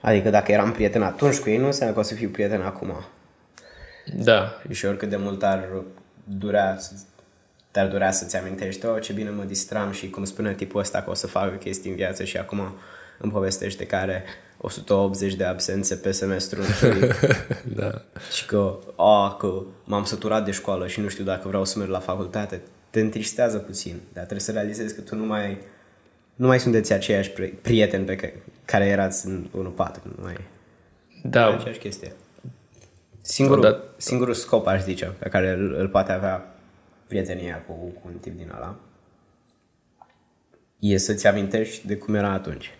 Adică 0.00 0.30
dacă 0.30 0.52
eram 0.52 0.72
prieten 0.72 1.02
atunci 1.02 1.38
cu 1.38 1.48
ei, 1.48 1.58
nu 1.58 1.66
înseamnă 1.66 1.94
că 1.94 2.00
o 2.00 2.02
să 2.04 2.14
fiu 2.14 2.28
prieten 2.28 2.60
acum. 2.60 3.04
Da, 4.14 4.60
Și 4.70 4.86
oricât 4.86 5.08
de 5.08 5.16
mult 5.16 5.42
ar 5.42 5.68
durea, 6.24 6.78
te-ar 7.70 7.88
durea 7.88 8.10
să-ți 8.10 8.36
amintești, 8.36 8.86
oh, 8.86 9.00
ce 9.00 9.12
bine 9.12 9.30
mă 9.30 9.44
distram 9.44 9.90
și 9.92 10.10
cum 10.10 10.24
spune 10.24 10.54
tipul 10.54 10.80
ăsta 10.80 11.02
că 11.02 11.10
o 11.10 11.14
să 11.14 11.26
facă 11.26 11.54
chestii 11.54 11.90
în 11.90 11.96
viață 11.96 12.24
și 12.24 12.36
acum 12.36 12.74
îmi 13.18 13.32
povestește 13.32 13.86
că 13.86 13.96
are 13.96 14.24
180 14.60 15.34
de 15.34 15.44
absențe 15.44 15.94
pe 15.94 16.10
semestru 16.10 16.60
întâi 16.60 17.08
da. 17.80 18.02
și 18.32 18.46
că, 18.46 18.78
oh, 18.96 19.36
că 19.38 19.62
m-am 19.84 20.04
săturat 20.04 20.44
de 20.44 20.50
școală 20.50 20.86
și 20.86 21.00
nu 21.00 21.08
știu 21.08 21.24
dacă 21.24 21.48
vreau 21.48 21.64
să 21.64 21.78
merg 21.78 21.90
la 21.90 21.98
facultate. 21.98 22.60
Te 22.90 23.00
întristează 23.00 23.58
puțin, 23.58 24.00
dar 24.12 24.22
trebuie 24.22 24.40
să 24.40 24.52
realizezi 24.52 24.94
că 24.94 25.00
tu 25.00 25.14
nu 25.14 25.24
mai, 25.24 25.58
nu 26.40 26.46
mai 26.46 26.60
sunteți 26.60 26.92
aceiași 26.92 27.30
pri- 27.30 27.60
prieteni 27.62 28.04
pe 28.04 28.16
care, 28.16 28.42
care 28.64 28.86
erați 28.86 29.26
în 29.26 29.48
1-4, 29.52 30.02
nu 30.02 30.22
mai 30.22 30.32
e 30.32 30.44
Da, 31.22 31.46
aceeași 31.46 31.78
chestie. 31.78 32.12
Singurul, 33.20 33.62
Da. 33.62 33.82
singurul 33.96 34.34
scop, 34.34 34.66
aș 34.66 34.82
zice, 34.82 35.04
pe 35.18 35.28
care 35.28 35.50
îl, 35.50 35.74
îl 35.74 35.88
poate 35.88 36.12
avea 36.12 36.54
prietenia 37.06 37.64
cu, 37.66 37.72
cu 37.72 38.00
un 38.04 38.12
tip 38.20 38.36
din 38.36 38.52
ăla, 38.56 38.76
e 40.78 40.96
să-ți 40.96 41.26
amintești 41.26 41.86
de 41.86 41.96
cum 41.96 42.14
era 42.14 42.32
atunci. 42.32 42.74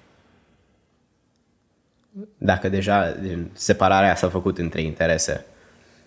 Dacă 2.39 2.69
deja 2.69 3.11
din 3.11 3.51
separarea 3.53 4.15
s-a 4.15 4.29
făcut 4.29 4.59
între 4.59 4.81
interese. 4.83 5.45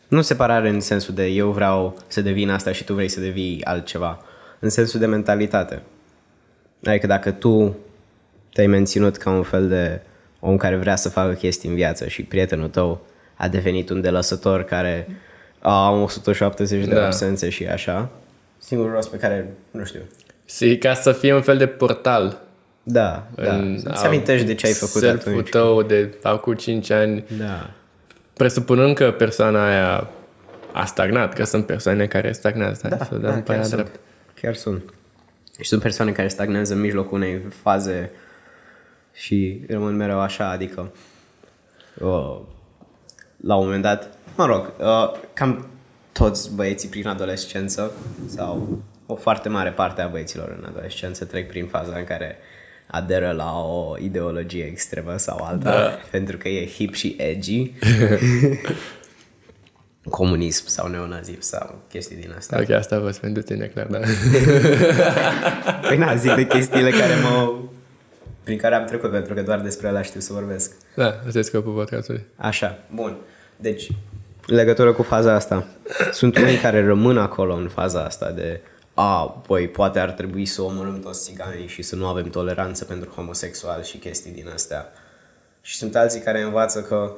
Nu 0.08 0.22
separare 0.22 0.70
în 0.70 0.80
sensul 0.80 1.14
de 1.14 1.26
eu 1.26 1.52
vreau 1.52 1.98
să 2.08 2.22
devin 2.22 2.50
asta 2.50 2.72
și 2.72 2.84
tu 2.84 2.94
vrei 2.94 3.08
să 3.10 3.20
devii 3.20 3.64
altceva. 3.64 4.20
În 4.60 4.70
sensul 4.70 5.00
de 5.00 5.06
mentalitate. 5.06 5.82
Adică 6.84 7.08
dacă 7.08 7.32
tu 7.32 7.76
te-ai 8.54 8.68
menținut 8.68 9.18
ca 9.18 9.30
un 9.30 9.44
fel 9.44 9.68
de 9.68 10.02
om 10.40 10.58
care 10.58 10.76
vrea 10.76 10.96
să 10.96 11.10
facă 11.10 11.34
chestii 11.34 11.70
în 11.70 11.76
viață 11.76 12.08
și 12.08 12.24
prietenul 12.24 12.68
tău 12.68 13.06
a 13.36 13.48
devenit 13.48 13.90
un 13.90 14.02
delăsător 14.02 14.64
care 14.64 15.08
a 15.60 15.90
170 15.92 16.86
de 16.86 16.94
Da. 16.96 17.06
absențe 17.06 17.50
și 17.50 17.66
așa, 17.68 18.10
singurul 18.58 18.92
rost 18.94 19.10
pe 19.10 19.18
care, 19.18 19.48
nu 19.72 19.84
știu, 19.84 20.00
și 20.46 20.78
ca 20.78 20.94
să 20.94 21.12
fie 21.12 21.34
un 21.34 21.42
fel 21.42 21.58
de 21.58 21.68
portal. 21.68 22.42
da, 22.84 23.28
da, 23.36 23.56
în- 23.56 23.80
să-ți 23.80 24.06
amintești 24.06 24.46
de 24.46 24.56
ce 24.56 24.66
ai 24.66 24.72
făcut 24.74 25.02
self-ul 25.02 25.32
atunci. 25.32 25.50
tău 25.50 25.82
de 25.84 26.14
acum 26.22 26.54
5 26.54 26.90
ani, 26.90 27.26
Da, 27.40 27.70
presupunând 28.34 28.96
că 28.96 29.12
persoana 29.12 29.68
aia 29.68 30.08
a 30.72 30.86
stagnat, 30.86 31.34
că 31.34 31.44
sunt 31.44 31.66
persoane 31.66 32.06
care 32.06 32.32
stagnează, 32.32 32.88
da, 32.88 32.98
să 32.98 33.16
dăm 33.16 33.22
da 33.22 33.30
pe 33.30 33.52
aia 33.52 33.62
chiar, 33.62 33.70
drept. 33.70 33.88
sunt, 33.90 34.00
chiar 34.42 34.56
sunt. 34.56 34.94
Și 35.60 35.68
sunt 35.68 35.82
persoane 35.82 36.12
care 36.12 36.28
stagnează 36.28 36.74
în 36.74 36.80
mijlocul 36.80 37.18
unei 37.18 37.42
faze 37.62 38.12
și 39.14 39.66
rămân 39.68 39.96
mereu 39.96 40.20
așa, 40.20 40.50
adică 40.50 40.94
uh, 42.00 42.40
la 43.38 43.56
un 43.56 43.66
moment 43.66 43.82
dat, 43.82 44.18
mă 44.36 44.46
rog, 44.46 44.74
uh, 44.80 45.20
cam 45.34 45.68
toți 46.12 46.56
băieții 46.56 46.90
prin 46.90 47.08
adolescență 47.08 47.92
sau 48.28 48.82
o 49.06 49.16
foarte 49.16 49.50
mare 49.50 49.72
parte 49.72 50.02
a 50.02 50.08
băieților 50.08 50.56
în 50.58 50.66
adolescență 50.70 51.26
trec 51.26 51.48
prin 51.48 51.68
faza 51.68 51.98
în 51.98 52.04
care 52.04 52.38
aderă 52.88 53.32
la 53.32 53.60
o 53.60 53.98
ideologie 53.98 54.64
extremă 54.64 55.18
sau 55.18 55.44
alta, 55.44 55.70
da. 55.70 56.00
pentru 56.12 56.38
că 56.38 56.48
e 56.48 56.66
hip 56.66 56.94
și 56.94 57.16
edgy. 57.18 57.72
Comunism 60.10 60.68
sau 60.68 60.88
neonazism 60.88 61.42
sau 61.42 61.82
chestii 61.90 62.16
din 62.16 62.34
astea. 62.38 62.60
Ok, 62.62 62.70
asta 62.70 62.96
a 62.96 63.00
fost 63.00 63.20
pentru 63.20 63.42
tine, 63.42 63.66
clar, 63.66 63.86
da. 63.86 64.00
Păi 65.88 65.98
na, 65.98 66.16
zic 66.16 66.36
de 66.36 66.46
chestiile 66.46 66.90
care 66.90 67.14
mă... 67.24 67.54
prin 68.44 68.58
care 68.58 68.76
am 68.76 68.86
trecut, 68.86 69.12
pentru 69.12 69.34
că 69.34 69.42
doar 69.42 69.60
despre 69.60 69.88
alea 69.88 70.02
știu 70.02 70.20
să 70.20 70.34
vorbesc. 70.34 70.72
Da, 70.96 71.22
asta 71.26 71.40
e 71.40 71.42
scopul 71.42 71.74
podcastului. 71.74 72.26
Așa, 72.36 72.80
bun. 72.94 73.18
Deci, 73.56 73.88
în 74.48 74.56
legătură 74.56 74.94
cu 74.94 75.04
faza 75.04 75.34
asta, 75.34 75.68
sunt 76.12 76.38
unii 76.38 76.58
care 76.58 76.86
rămân 76.86 77.18
acolo 77.18 77.54
în 77.54 77.68
faza 77.68 78.04
asta 78.04 78.32
de 78.32 78.62
a, 78.94 79.26
păi, 79.48 79.68
poate 79.68 80.00
ar 80.00 80.12
trebui 80.12 80.46
să 80.46 80.62
omorâm 80.62 81.00
toți 81.00 81.24
țiganii 81.24 81.68
și 81.68 81.82
să 81.82 81.96
nu 81.96 82.08
avem 82.08 82.30
toleranță 82.30 82.86
pentru 82.86 83.10
homosexual 83.10 83.84
și 83.84 83.98
chestii 83.98 84.32
din 84.32 84.50
astea. 84.54 84.92
Și 85.62 85.76
sunt 85.76 85.96
alții 85.96 86.20
care 86.20 86.42
învață 86.42 86.82
că 86.82 87.14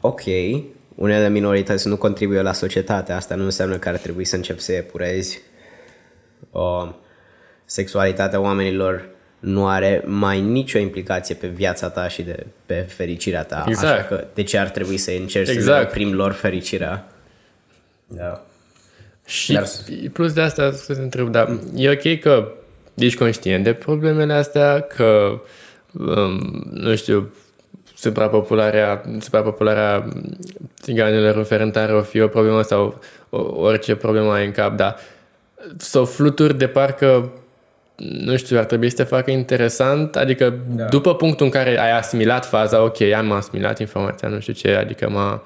ok, 0.00 0.22
unele 0.94 1.28
minorități 1.28 1.88
nu 1.88 1.96
contribuie 1.96 2.40
la 2.40 2.52
societate, 2.52 3.12
asta 3.12 3.34
nu 3.34 3.44
înseamnă 3.44 3.76
că 3.76 3.88
ar 3.88 3.96
trebui 3.96 4.24
să 4.24 4.36
încep 4.36 4.58
să 4.58 4.72
epurezi 4.72 5.40
uh, 6.50 6.88
sexualitatea 7.64 8.40
oamenilor 8.40 9.08
nu 9.38 9.68
are 9.68 10.02
mai 10.06 10.40
nicio 10.40 10.78
implicație 10.78 11.34
pe 11.34 11.46
viața 11.46 11.88
ta 11.88 12.08
și 12.08 12.22
de, 12.22 12.46
pe 12.66 12.74
fericirea 12.74 13.44
ta. 13.44 13.64
Exact. 13.68 13.98
Așa 13.98 14.04
că 14.04 14.26
de 14.34 14.42
ce 14.42 14.58
ar 14.58 14.68
trebui 14.68 14.96
să 14.96 15.10
încerci 15.10 15.48
Exact. 15.48 15.80
să 15.80 15.86
oprim 15.88 16.14
lor 16.14 16.32
fericirea? 16.32 17.12
Da. 18.06 18.42
Și 19.26 19.52
Dar- 19.52 19.68
plus 20.12 20.32
de 20.32 20.40
asta, 20.40 20.72
să 20.72 20.94
te 20.94 21.00
întreb, 21.00 21.28
dar 21.28 21.58
e 21.74 21.90
ok 21.90 22.20
că 22.20 22.52
ești 22.94 23.18
conștient 23.18 23.64
de 23.64 23.72
problemele 23.72 24.32
astea, 24.32 24.80
că, 24.80 25.40
um, 25.92 26.66
nu 26.70 26.94
știu, 26.96 27.32
suprapopularea, 28.02 29.02
suprapopularea 29.20 30.04
țiganilor 30.82 31.36
în 31.36 31.44
ferentare 31.44 31.92
o 31.92 32.00
fi 32.00 32.20
o 32.20 32.26
problemă 32.28 32.62
sau 32.62 32.98
o- 33.30 33.38
orice 33.60 33.94
problemă 33.94 34.32
ai 34.32 34.44
în 34.44 34.50
cap, 34.52 34.76
dar 34.76 34.96
să 35.76 35.98
o 35.98 36.04
fluturi 36.04 36.58
de 36.58 36.66
parcă 36.66 37.32
nu 37.96 38.36
știu, 38.36 38.58
ar 38.58 38.64
trebui 38.64 38.90
să 38.90 38.96
te 38.96 39.02
facă 39.02 39.30
interesant, 39.30 40.16
adică 40.16 40.54
da. 40.68 40.84
după 40.84 41.14
punctul 41.14 41.46
în 41.46 41.52
care 41.52 41.80
ai 41.80 41.96
asimilat 41.98 42.46
faza, 42.46 42.82
ok, 42.82 43.00
am 43.00 43.32
asimilat 43.32 43.78
informația, 43.78 44.28
nu 44.28 44.40
știu 44.40 44.52
ce, 44.52 44.74
adică 44.74 45.08
m-a... 45.10 45.42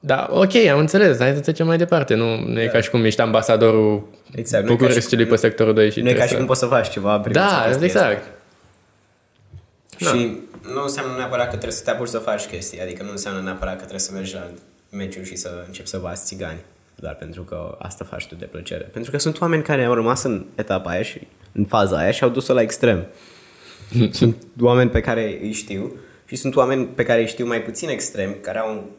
Da, 0.00 0.28
ok, 0.30 0.54
am 0.72 0.78
înțeles, 0.78 1.18
hai 1.18 1.32
să 1.34 1.40
trecem 1.40 1.66
mai 1.66 1.76
departe. 1.76 2.14
Nu, 2.14 2.40
nu 2.46 2.60
e 2.60 2.66
ca 2.66 2.80
și 2.80 2.90
cum 2.90 3.04
ești 3.04 3.20
ambasadorul 3.20 4.08
Exact, 4.34 4.64
nu 4.64 4.70
e 4.72 4.74
ca 4.76 4.80
și 4.80 4.84
Bucureștiului 4.86 5.26
pe 5.26 5.36
sectorul 5.36 5.74
2 5.74 5.90
și 5.90 6.00
Nu 6.00 6.08
e 6.08 6.12
ca 6.12 6.18
trebuie 6.18 6.26
și 6.26 6.32
să- 6.32 6.36
cum 6.38 6.46
poți 6.46 6.60
să 6.60 6.66
faci 6.66 6.88
ceva 6.90 7.14
în 7.14 7.20
privința 7.20 7.48
Da, 7.48 7.64
chestiei 7.66 7.88
astea. 7.88 8.22
Exact. 9.98 10.18
Și 10.18 10.38
nu 10.74 10.82
înseamnă 10.82 11.16
neapărat 11.16 11.44
că 11.44 11.56
trebuie 11.56 11.78
să 11.78 11.84
te 11.84 11.90
apuci 11.90 12.08
să 12.08 12.18
faci 12.18 12.44
chestii, 12.44 12.80
adică 12.80 13.02
nu 13.02 13.10
înseamnă 13.10 13.40
neapărat 13.40 13.72
că 13.72 13.80
trebuie 13.80 14.00
să 14.00 14.12
mergi 14.12 14.34
la 14.34 14.50
meciuri 14.90 15.26
și 15.26 15.36
să 15.36 15.64
începi 15.66 15.88
să 15.88 15.98
bați 15.98 16.24
țigani, 16.24 16.60
doar 16.94 17.14
pentru 17.14 17.42
că 17.42 17.76
asta 17.78 18.04
faci 18.04 18.26
tu 18.26 18.34
de 18.34 18.44
plăcere. 18.44 18.84
Pentru 18.84 19.10
că 19.10 19.18
sunt 19.18 19.40
oameni 19.40 19.62
care 19.62 19.84
au 19.84 19.94
rămas 19.94 20.22
în 20.22 20.44
etapa 20.54 20.90
aia 20.90 21.02
și 21.02 21.26
în 21.52 21.64
faza 21.64 21.96
aia 21.96 22.10
și 22.10 22.22
au 22.22 22.30
dus-o 22.30 22.52
la 22.52 22.60
extrem. 22.60 23.06
sunt 24.10 24.36
oameni 24.60 24.90
pe 24.90 25.00
care 25.00 25.38
îi 25.42 25.52
știu 25.52 25.92
și 26.26 26.36
sunt 26.36 26.56
oameni 26.56 26.86
pe 26.86 27.02
care 27.02 27.20
îi 27.20 27.26
știu 27.26 27.46
mai 27.46 27.62
puțin 27.62 27.88
extrem, 27.88 28.36
care 28.42 28.58
au 28.58 28.90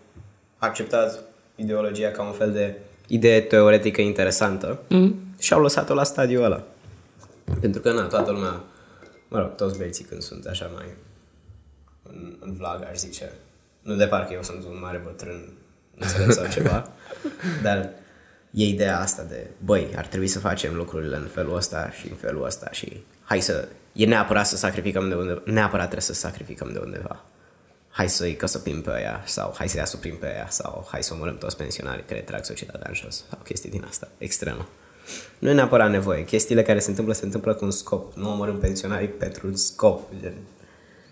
acceptat 0.58 1.20
ideologia 1.56 2.10
ca 2.10 2.24
un 2.24 2.32
fel 2.32 2.52
de 2.52 2.78
idee 3.08 3.42
teoretică 3.42 4.02
interesantă 4.02 4.80
mm. 4.90 5.16
și 5.40 5.54
au 5.54 5.62
lăsat-o 5.62 5.94
la 5.94 6.04
stadiul 6.04 6.44
ăla. 6.44 6.64
Pentru 7.60 7.82
că, 7.82 7.92
na, 7.92 8.02
toată 8.02 8.32
lumea, 8.32 8.64
mă 9.36 9.42
rog, 9.42 9.56
toți 9.56 9.78
băieții 9.78 10.06
când 10.06 10.22
sunt 10.22 10.46
așa 10.46 10.72
mai 10.76 10.86
în, 12.04 12.38
în 12.40 12.54
vlag, 12.54 12.84
aș 12.84 12.98
zice, 12.98 13.32
nu 13.82 13.96
de 13.96 14.08
parcă 14.08 14.34
eu 14.34 14.44
sunt 14.44 14.64
un 14.64 14.80
mare 14.80 14.98
bătrân 14.98 15.54
înțeles 15.96 16.36
sau 16.36 16.48
ceva, 16.48 16.90
dar 17.66 17.90
e 18.52 18.66
ideea 18.66 19.00
asta 19.00 19.24
de, 19.24 19.50
băi, 19.64 19.94
ar 19.96 20.08
trebui 20.08 20.28
să 20.28 20.40
facem 20.40 20.76
lucrurile 20.76 21.16
în 21.16 21.28
felul 21.34 21.56
ăsta 21.56 21.92
și 21.92 22.10
în 22.10 22.16
felul 22.16 22.46
ăsta 22.46 22.72
și 22.72 23.04
hai 23.24 23.42
să, 23.42 23.68
e 23.94 24.06
neapărat 24.06 24.48
să 24.48 24.58
sacrificăm 24.58 25.10
de 25.10 25.16
undeva, 25.16 25.42
neapărat 25.46 25.86
trebuie 25.86 26.02
să 26.02 26.14
sacrificăm 26.14 26.72
de 26.74 26.80
undeva. 26.80 27.24
Hai 27.90 28.10
să-i 28.10 28.36
căsăpim 28.36 28.82
pe 28.82 28.92
aia 28.92 29.24
sau 29.26 29.54
hai 29.58 29.70
să-i 29.70 29.82
asuprim 29.82 30.18
pe 30.18 30.26
aia 30.26 30.48
sau 30.50 30.88
hai 30.92 31.04
să 31.04 31.14
omorâm 31.14 31.38
toți 31.38 31.58
pensionarii 31.58 32.04
care 32.04 32.20
trag 32.20 32.44
societatea 32.44 32.88
în 32.88 32.96
jos 32.96 33.26
sau 33.30 33.40
chestii 33.44 33.70
din 33.70 33.86
asta, 33.88 34.08
extremă. 34.18 34.68
Nu 35.40 35.50
e 35.50 35.54
neapărat 35.54 35.92
nevoie. 35.92 36.24
Chestiile 36.24 36.62
care 36.62 36.80
se 36.80 36.90
întâmplă, 36.90 37.14
se 37.14 37.26
întâmplă 37.26 37.54
cu 37.54 37.66
un 37.66 37.72
scop. 37.72 38.14
Nu 38.14 38.32
omorâm 38.32 38.58
pensionarii 38.58 39.08
pentru 39.08 39.48
un 39.48 39.56
scop. 39.56 40.02
Gen. 40.22 40.34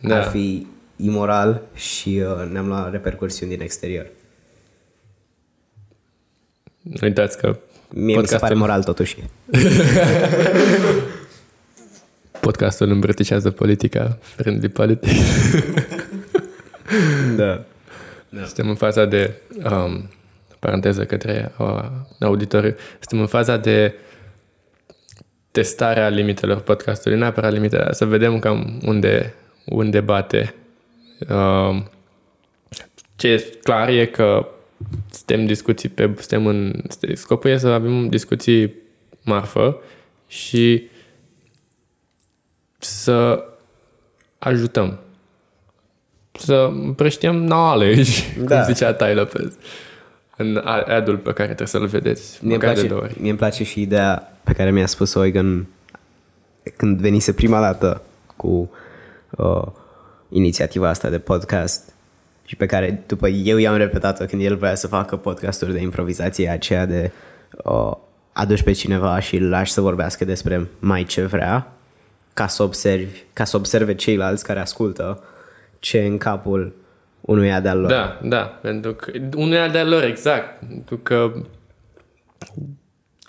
Da. 0.02 0.18
Ar 0.18 0.30
fi 0.30 0.68
imoral 0.96 1.62
și 1.74 2.24
uh, 2.26 2.50
ne-am 2.52 2.68
luat 2.68 2.92
repercursiuni 2.92 3.52
din 3.52 3.62
exterior. 3.62 4.08
Nu 6.82 6.98
uitați 7.02 7.38
că 7.38 7.58
Mie 7.90 8.20
mi 8.20 8.28
se 8.28 8.38
pare 8.38 8.54
moral 8.54 8.84
totuși. 8.84 9.18
Podcastul 12.40 12.90
îmbrățișează 12.90 13.52
politica, 13.52 14.18
friendly 14.22 14.70
politics. 14.70 15.20
da. 17.36 17.64
da. 18.30 18.44
Suntem 18.46 18.70
în 18.70 18.76
faza 18.76 19.06
de, 19.06 19.34
um, 19.72 20.10
paranteză 20.64 21.06
către 21.06 21.52
uh, 21.58 21.84
auditoriu, 22.20 22.76
suntem 23.00 23.20
în 23.20 23.28
faza 23.28 23.58
de 23.58 23.94
testarea 25.52 26.08
limitelor 26.08 26.60
podcastului, 26.60 27.18
neapărat 27.18 27.52
limitele, 27.52 27.94
să 27.94 28.06
vedem 28.06 28.40
cam 28.40 28.80
unde, 28.86 29.34
unde 29.66 30.00
bate. 30.00 30.56
Uh, 31.30 31.84
ce 33.16 33.28
e 33.28 33.58
clar 33.64 33.90
e 33.90 34.06
că 34.06 34.48
suntem 35.12 35.46
discuții 35.46 35.90
pe, 35.90 36.12
suntem 36.18 36.46
în, 36.46 36.82
scopul 37.14 37.50
e 37.50 37.58
să 37.58 37.68
avem 37.68 38.10
discuții 38.10 38.74
marfă 39.24 39.82
și 40.28 40.90
să 42.78 43.46
ajutăm. 44.40 45.00
Să 46.32 46.54
împrăștiem 46.72 47.46
knowledge, 47.46 48.22
da. 48.46 48.56
cum 48.56 48.74
zicea 48.74 48.94
Tai 48.94 49.16
Lopez, 49.16 49.58
în 50.38 50.58
adul 50.88 51.18
pe 51.18 51.32
care 51.32 51.46
trebuie 51.46 51.68
să-l 51.68 51.86
vedeți. 51.86 52.46
Mie 52.46 52.54
îmi, 52.54 52.64
place, 52.64 53.14
mie 53.20 53.30
îmi 53.30 53.38
place 53.38 53.64
și 53.64 53.82
ideea 53.82 54.38
pe 54.44 54.54
care 54.54 54.72
mi-a 54.72 54.86
spus 54.86 55.14
Oigan 55.14 55.68
când 56.78 57.00
venise 57.00 57.34
prima 57.34 57.60
dată 57.60 58.02
cu 58.36 58.72
uh, 59.30 59.66
inițiativa 60.30 60.90
asta 60.90 61.10
de 61.10 61.20
podcast 61.20 61.94
și 62.46 62.56
pe 62.56 62.66
care 62.66 63.04
după 63.08 63.28
eu 63.28 63.58
i-am 63.58 63.76
repetat-o 63.76 64.26
când 64.26 64.42
el 64.42 64.56
vrea 64.56 64.76
să 64.76 64.88
facă 64.88 65.16
podcasturi 65.16 65.74
de 65.74 65.80
improvizație 65.80 66.50
aceea 66.50 66.86
de 66.86 67.12
uh, 67.64 67.92
aduci 68.34 68.64
pe 68.64 68.72
cineva 68.72 69.20
și 69.20 69.36
îl 69.36 69.50
lași 69.50 69.72
să 69.72 69.82
vorbească 69.82 70.26
despre 70.26 70.68
mai 70.80 71.04
ce 71.04 71.26
vrea 71.26 71.74
ca 72.34 72.48
să 72.48 72.64
observi, 72.64 73.24
ca 73.34 73.44
să 73.44 73.58
observe 73.58 73.96
ceilalți 73.96 74.44
care 74.44 74.60
ascultă 74.60 75.24
ce 75.80 76.00
în 76.00 76.18
capul 76.18 76.76
unui 77.26 77.60
de-al 77.62 77.80
lor. 77.80 77.90
Da, 77.90 78.20
da, 78.24 78.42
pentru 78.42 78.94
că 78.94 79.12
unui 79.36 79.70
de-al 79.72 79.90
lor, 79.90 80.04
exact. 80.04 80.60
Pentru 80.68 80.98
că 80.98 81.32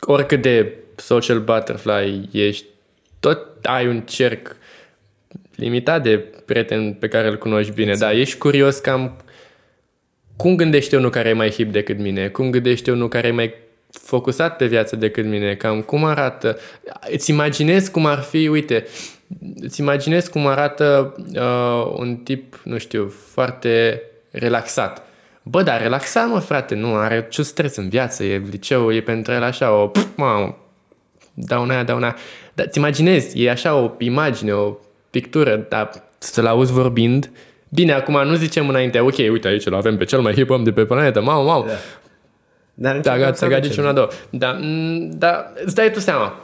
oricât 0.00 0.42
de 0.42 0.72
social 0.96 1.40
butterfly 1.40 2.28
ești, 2.32 2.64
tot 3.20 3.46
ai 3.62 3.86
un 3.86 4.00
cerc 4.00 4.56
limitat 5.54 6.02
de 6.02 6.18
prieteni 6.18 6.92
pe 6.92 7.08
care 7.08 7.28
îl 7.28 7.38
cunoști 7.38 7.72
bine, 7.72 7.90
exact. 7.90 8.12
dar 8.12 8.20
ești 8.20 8.38
curios 8.38 8.78
cam 8.78 9.16
cum 10.36 10.56
gândește 10.56 10.96
unul 10.96 11.10
care 11.10 11.28
e 11.28 11.32
mai 11.32 11.50
hip 11.50 11.72
decât 11.72 11.98
mine, 11.98 12.28
cum 12.28 12.50
gândește 12.50 12.90
unul 12.90 13.08
care 13.08 13.26
e 13.26 13.30
mai 13.30 13.54
focusat 13.90 14.56
pe 14.56 14.66
viață 14.66 14.96
decât 14.96 15.24
mine, 15.24 15.54
cam 15.54 15.80
cum 15.82 16.04
arată. 16.04 16.58
Îți 17.10 17.30
imaginezi 17.30 17.90
cum 17.90 18.06
ar 18.06 18.18
fi, 18.18 18.48
uite, 18.48 18.86
îți 19.60 19.80
imaginezi 19.80 20.30
cum 20.30 20.46
arată 20.46 21.14
uh, 21.34 21.94
un 21.96 22.16
tip, 22.16 22.60
nu 22.64 22.78
știu, 22.78 23.12
foarte 23.32 24.02
relaxat. 24.30 25.02
Bă, 25.42 25.62
dar 25.62 25.80
relaxat, 25.80 26.28
mă, 26.28 26.38
frate, 26.38 26.74
nu 26.74 26.94
are 26.94 27.26
ce 27.30 27.42
stres 27.42 27.76
în 27.76 27.88
viață, 27.88 28.24
e 28.24 28.42
liceu, 28.50 28.92
e 28.92 29.00
pentru 29.00 29.32
el 29.32 29.42
așa, 29.42 29.72
o, 29.72 29.86
pf, 29.86 30.06
mă, 30.16 30.54
dau 31.34 31.62
una 31.62 31.74
aia, 31.74 31.82
dau 31.82 31.96
una 31.96 32.16
Dar 32.54 32.66
îți 32.66 32.78
imaginezi, 32.78 33.42
e 33.42 33.50
așa 33.50 33.74
o 33.74 33.92
imagine, 33.98 34.52
o 34.52 34.76
pictură, 35.10 35.66
dar 35.68 35.90
să-l 36.18 36.46
auzi 36.46 36.72
vorbind, 36.72 37.30
Bine, 37.74 37.92
acum 37.92 38.26
nu 38.26 38.34
zicem 38.34 38.68
înainte, 38.68 39.00
ok, 39.00 39.16
uite 39.16 39.48
aici 39.48 39.66
îl 39.66 39.74
avem 39.74 39.96
pe 39.96 40.04
cel 40.04 40.20
mai 40.20 40.32
hip 40.32 40.50
om 40.50 40.64
de 40.64 40.72
pe 40.72 40.84
planetă, 40.84 41.20
mau, 41.20 41.44
mau. 41.44 41.64
Da. 41.66 41.72
Dar 42.74 43.00
da, 43.00 43.18
gata, 43.18 43.48
gata, 43.48 43.68
una, 43.78 43.92
două. 43.92 44.08
Da, 44.30 44.58
da, 45.10 45.52
îți 45.64 45.74
dai 45.74 45.90
tu 45.90 46.00
seama. 46.00 46.40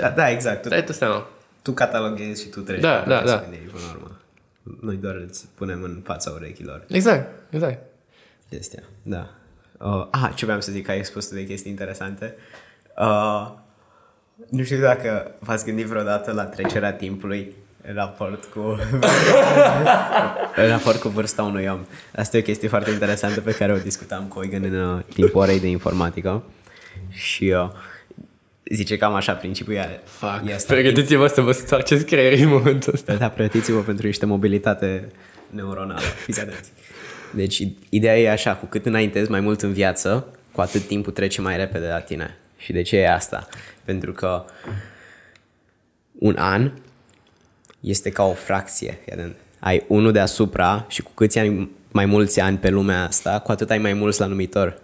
Da, 0.00 0.08
da 0.08 0.30
exact. 0.30 0.62
Tu, 0.62 0.68
dai 0.68 0.84
tu 0.84 0.92
seama. 0.92 1.26
Tu 1.68 1.74
cataloghezi 1.74 2.42
și 2.42 2.48
tu 2.48 2.60
treci. 2.60 2.80
Da, 2.80 3.04
da, 3.06 3.22
da. 3.22 3.36
Până 3.36 3.56
la 3.72 3.94
urmă. 3.94 4.20
Noi 4.80 4.96
doar 4.96 5.14
îți 5.26 5.48
punem 5.54 5.82
în 5.82 6.00
fața 6.04 6.30
urechilor. 6.30 6.84
Exact, 6.88 7.30
exact. 7.50 7.82
Chestia, 8.50 8.82
da. 9.02 9.30
Uh, 9.78 10.06
ah, 10.10 10.30
ce 10.34 10.44
vreau 10.44 10.60
să 10.60 10.72
zic, 10.72 10.84
că 10.84 10.90
ai 10.90 11.04
spus 11.04 11.28
de 11.28 11.44
chestii 11.44 11.70
interesante. 11.70 12.34
Uh, 12.98 13.50
nu 14.50 14.62
știu 14.62 14.80
dacă 14.80 15.34
v-ați 15.38 15.64
gândit 15.64 15.86
vreodată 15.86 16.32
la 16.32 16.44
trecerea 16.44 16.92
timpului 16.92 17.56
în 17.88 17.94
raport 17.94 18.44
cu 18.44 18.60
în 20.62 20.68
raport 20.68 21.00
cu 21.00 21.08
vârsta 21.08 21.42
unui 21.42 21.66
om. 21.66 21.86
Asta 22.16 22.36
e 22.36 22.40
o 22.40 22.42
chestie 22.42 22.68
foarte 22.68 22.90
interesantă 22.90 23.40
pe 23.40 23.54
care 23.54 23.72
o 23.72 23.78
discutam 23.78 24.24
cu 24.24 24.38
Oigan 24.38 24.62
în 24.62 24.80
uh, 24.80 25.04
timpul 25.04 25.40
orei 25.40 25.60
de 25.60 25.68
informatică 25.68 26.42
și 27.08 27.54
uh, 27.56 27.70
zice 28.70 28.96
cam 28.96 29.14
așa 29.14 29.32
principiul 29.32 29.76
e 29.76 30.00
Fuck. 30.04 30.66
Pregătiți-vă 30.66 31.26
să 31.26 31.40
vă 31.40 31.52
stoarceți 31.52 32.04
creierii 32.04 32.42
în 32.42 32.48
momentul 32.48 32.92
ăsta. 32.94 33.14
Da, 33.14 33.28
pregătiți-vă 33.28 33.80
pentru 33.80 34.06
niște 34.06 34.26
mobilitate 34.26 35.08
neuronală. 35.50 36.00
Fiți 36.00 36.40
atenți. 36.40 36.70
Deci 37.34 37.62
ideea 37.88 38.18
e 38.18 38.30
așa, 38.30 38.54
cu 38.54 38.66
cât 38.66 38.86
înaintezi 38.86 39.30
mai 39.30 39.40
mult 39.40 39.62
în 39.62 39.72
viață, 39.72 40.26
cu 40.52 40.60
atât 40.60 40.86
timpul 40.86 41.12
trece 41.12 41.40
mai 41.40 41.56
repede 41.56 41.86
la 41.86 42.00
tine. 42.00 42.36
Și 42.56 42.72
de 42.72 42.82
ce 42.82 42.96
e 42.96 43.12
asta? 43.12 43.48
Pentru 43.84 44.12
că 44.12 44.44
un 46.18 46.34
an 46.38 46.72
este 47.80 48.10
ca 48.10 48.22
o 48.22 48.32
fracție. 48.32 48.98
Ai 49.58 49.84
unul 49.88 50.12
deasupra 50.12 50.84
și 50.88 51.02
cu 51.02 51.10
câți 51.14 51.38
ani 51.38 51.70
mai 51.92 52.06
mulți 52.06 52.40
ani 52.40 52.58
pe 52.58 52.68
lumea 52.68 53.06
asta, 53.06 53.38
cu 53.38 53.52
atât 53.52 53.70
ai 53.70 53.78
mai 53.78 53.92
mulți 53.92 54.20
la 54.20 54.26
numitor. 54.26 54.80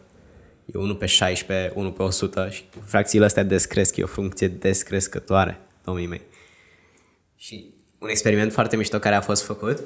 E 0.64 0.78
1 0.78 0.94
pe 0.94 1.06
16, 1.06 1.72
1 1.74 1.92
pe 1.92 2.02
100 2.02 2.48
și 2.50 2.62
fracțiile 2.84 3.24
astea 3.24 3.42
descresc, 3.42 3.96
e 3.96 4.02
o 4.02 4.06
funcție 4.06 4.48
descrescătoare, 4.48 5.60
domnii 5.84 6.06
mei. 6.06 6.20
Și 7.36 7.64
un 7.98 8.08
experiment 8.08 8.52
foarte 8.52 8.76
mișto 8.76 8.98
care 8.98 9.14
a 9.14 9.20
fost 9.20 9.44
făcut 9.44 9.80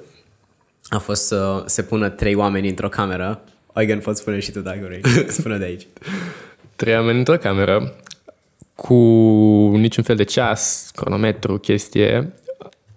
a 0.88 0.99
fost 0.99 1.27
să 1.27 1.62
se 1.67 1.83
pună 1.83 2.09
trei 2.09 2.35
oameni 2.35 2.69
într-o 2.69 2.88
cameră. 2.88 3.43
Eugen, 3.75 3.99
poți 3.99 4.21
spune 4.21 4.38
și 4.38 4.51
tu 4.51 4.61
dacă 4.61 4.81
vrei. 4.83 5.01
Spune 5.29 5.59
de 5.59 5.64
aici. 5.64 5.87
Trei 6.77 6.95
oameni 6.95 7.19
într-o 7.19 7.37
cameră 7.37 7.97
cu 8.75 8.95
niciun 9.77 10.05
fel 10.05 10.17
de 10.17 10.23
ceas, 10.23 10.91
cronometru, 10.95 11.59
chestie 11.59 12.33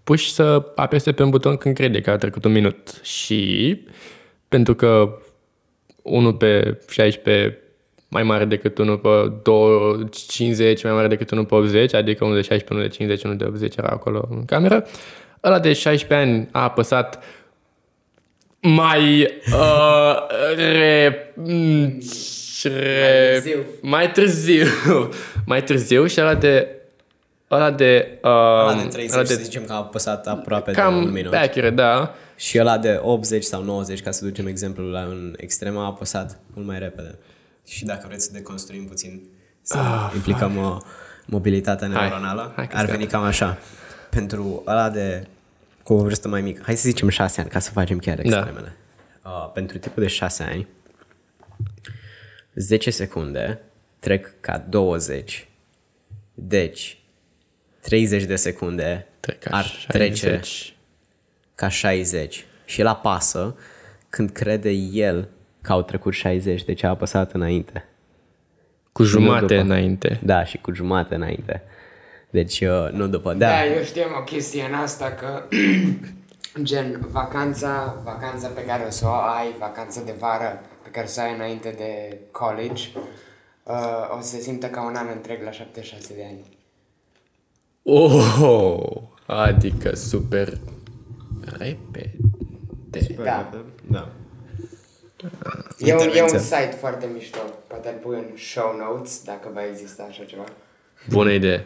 puși 0.04 0.32
să 0.32 0.72
apese 0.76 1.12
pe 1.12 1.24
un 1.24 1.30
buton 1.30 1.58
când 1.58 1.76
crede 1.76 2.02
că 2.02 2.10
a 2.10 2.18
trecut 2.18 2.44
un 2.46 2.52
minut. 2.52 3.00
Și 3.04 3.82
pentru 4.48 4.76
că 4.76 5.18
unul 6.02 6.34
pe 6.34 6.80
16 6.90 7.58
mai 8.14 8.24
mare 8.24 8.46
decât 8.46 8.78
unul 8.78 8.98
pe 8.98 9.32
50, 10.12 10.84
mai 10.84 10.92
mare 10.94 11.08
decât 11.08 11.32
unul 11.32 11.46
pe 11.46 11.56
80, 11.56 11.94
adică 11.94 12.24
unul 12.24 12.36
de 12.36 12.42
16, 12.42 12.74
unul 12.74 12.88
de 12.88 12.96
50, 12.96 13.24
unul 13.24 13.38
de 13.38 13.44
80 13.44 13.76
era 13.76 13.88
acolo 13.88 14.28
în 14.30 14.46
cameră. 14.46 14.88
Ăla 15.44 15.60
de 15.60 15.74
16 15.74 16.30
ani 16.30 16.48
a 16.52 16.64
apăsat 16.64 17.24
mai 18.62 19.22
uh, 19.54 20.16
re, 20.56 21.26
re, 22.64 23.66
mai 23.82 24.12
târziu 24.12 24.66
mai 25.46 25.64
târziu 25.64 26.06
și 26.06 26.22
ăla 26.22 26.36
de 26.36 26.68
ăla 27.52 27.72
de... 27.72 28.20
Uh, 28.24 28.30
ăla 28.30 28.80
de 28.82 28.88
30, 28.88 29.14
ăla 29.14 29.24
de, 29.24 29.34
să 29.34 29.40
zicem 29.44 29.64
că 29.64 29.74
a 29.74 29.76
apăsat 29.76 30.28
aproape 30.28 30.72
cam 30.72 31.00
de 31.00 31.06
un 31.06 31.12
minut. 31.12 31.34
accurate, 31.34 31.70
da. 31.70 32.16
Și 32.36 32.60
ăla 32.60 32.78
de 32.78 33.00
80 33.02 33.44
sau 33.44 33.64
90, 33.64 34.02
ca 34.02 34.12
să 34.12 34.26
ducem 34.26 34.48
exemplul 34.48 34.92
la 34.92 35.00
un 35.00 35.34
extrem, 35.38 35.78
a 35.78 35.86
apăsat 35.86 36.40
mult 36.54 36.68
mai 36.68 36.80
repede. 36.80 37.16
Și 37.66 37.86
dacă 37.86 38.08
vreți 38.08 38.26
să 38.26 38.32
deconstruim 38.32 38.86
puțin, 38.86 39.28
să 39.62 39.78
oh, 39.78 40.12
implicăm 40.16 40.58
o 40.58 40.78
mobilitatea 41.26 41.88
neuronală, 41.88 42.54
hai, 42.56 42.70
hai 42.72 42.82
ar 42.82 42.90
veni 42.90 43.06
cam 43.08 43.24
așa. 43.24 43.58
Pentru 44.10 44.64
ăla 44.68 44.90
de 44.90 45.28
cu 45.84 45.94
o 45.94 46.02
vârstă 46.02 46.28
mai 46.28 46.42
mică, 46.42 46.62
hai 46.66 46.76
să 46.76 46.90
zicem 46.90 47.10
6 47.10 47.42
ani, 47.42 47.50
ca 47.50 47.60
să 47.60 47.72
facem 47.72 47.98
chiar 47.98 48.16
da. 48.16 48.22
extremele. 48.22 48.76
Da. 49.22 49.30
Uh, 49.30 49.52
pentru 49.54 49.78
tipul 49.78 50.04
de 50.04 50.10
6 50.10 50.44
ani, 50.44 50.68
10 52.54 52.90
secunde 52.90 53.62
trec 54.00 54.34
ca 54.40 54.66
20. 54.70 55.48
Deci, 56.34 56.98
30 57.82 58.24
de 58.24 58.36
secunde 58.36 59.08
Trec 59.20 59.40
ca 59.40 59.58
ar 59.58 59.66
60. 59.66 60.20
trece 60.20 60.42
ca 61.56 61.68
60. 61.68 62.46
Și 62.66 62.80
el 62.80 62.88
apasă 62.88 63.56
când 64.10 64.30
crede 64.30 64.70
el 64.72 65.28
că 65.62 65.72
au 65.72 65.82
trecut 65.82 66.14
60, 66.14 66.64
deci 66.64 66.84
a 66.84 66.90
apăsat 66.90 67.32
înainte. 67.32 67.86
Cu 68.92 69.04
jumate 69.04 69.46
după. 69.46 69.62
înainte. 69.62 70.20
Da, 70.24 70.44
și 70.44 70.58
cu 70.58 70.74
jumate 70.74 71.16
înainte. 71.16 71.64
Deci, 72.30 72.62
uh, 72.62 72.90
nu 72.92 73.08
după. 73.08 73.34
Da, 73.34 73.48
Da, 73.48 73.66
eu 73.66 73.84
știam 73.84 74.10
o 74.20 74.24
chestie 74.24 74.64
în 74.64 74.74
asta 74.74 75.12
că 75.12 75.44
gen 76.70 77.08
vacanța, 77.12 78.02
vacanța 78.04 78.48
pe 78.48 78.66
care 78.66 78.84
o 78.88 78.90
să 78.90 79.06
o 79.06 79.12
ai, 79.12 79.56
vacanța 79.60 80.02
de 80.04 80.16
vară 80.20 80.62
pe 80.84 80.90
care 80.90 81.06
o 81.06 81.10
să 81.10 81.22
o 81.24 81.28
ai 81.28 81.36
înainte 81.36 81.74
de 81.78 82.18
college, 82.32 82.84
uh, 83.64 84.18
o 84.18 84.22
să 84.22 84.30
se 84.30 84.42
simtă 84.42 84.68
ca 84.68 84.86
un 84.86 84.96
an 84.96 85.08
întreg 85.16 85.44
la 85.44 85.52
76 85.52 86.14
de 86.14 86.26
ani. 86.30 86.60
Oh, 87.84 89.02
adică 89.26 89.96
super 89.96 90.58
repede. 91.58 92.16
Da. 93.24 93.50
da. 93.88 94.10
E 95.78 95.94
un, 95.94 96.00
e 96.00 96.02
un 96.02 96.08
Intervenție. 96.08 96.40
site 96.40 96.76
foarte 96.80 97.10
mișto, 97.14 97.40
poate 97.68 97.90
îl 97.90 97.96
pui 98.02 98.16
în 98.18 98.38
show 98.38 98.76
notes 98.78 99.22
dacă 99.26 99.50
va 99.54 99.66
exista 99.66 100.06
așa 100.10 100.24
ceva. 100.24 100.44
Bună 101.10 101.32
idee. 101.32 101.66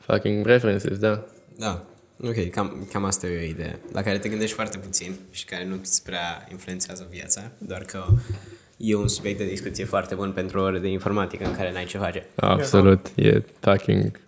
Fucking 0.00 0.46
references, 0.46 0.98
da. 0.98 1.24
Da. 1.56 1.84
Ok, 2.24 2.50
cam, 2.50 2.86
cam 2.92 3.04
asta 3.04 3.26
e 3.26 3.38
o 3.38 3.48
idee, 3.48 3.78
la 3.92 4.02
care 4.02 4.18
te 4.18 4.28
gândești 4.28 4.54
foarte 4.54 4.78
puțin 4.78 5.18
și 5.30 5.44
care 5.44 5.64
nu 5.64 5.74
îți 5.74 6.02
prea 6.02 6.46
influențează 6.50 7.06
viața, 7.10 7.50
doar 7.58 7.82
că 7.82 8.04
e 8.76 8.94
un 8.94 9.08
subiect 9.08 9.38
de 9.38 9.44
discuție 9.44 9.84
foarte 9.84 10.14
bun 10.14 10.32
pentru 10.32 10.58
o 10.58 10.62
oră 10.62 10.78
de 10.78 10.88
informatică 10.88 11.44
în 11.44 11.56
care 11.56 11.72
n-ai 11.72 11.84
ce 11.84 11.98
face. 11.98 12.26
Absolut. 12.34 13.06
E 13.14 13.42
fucking... 13.60 14.20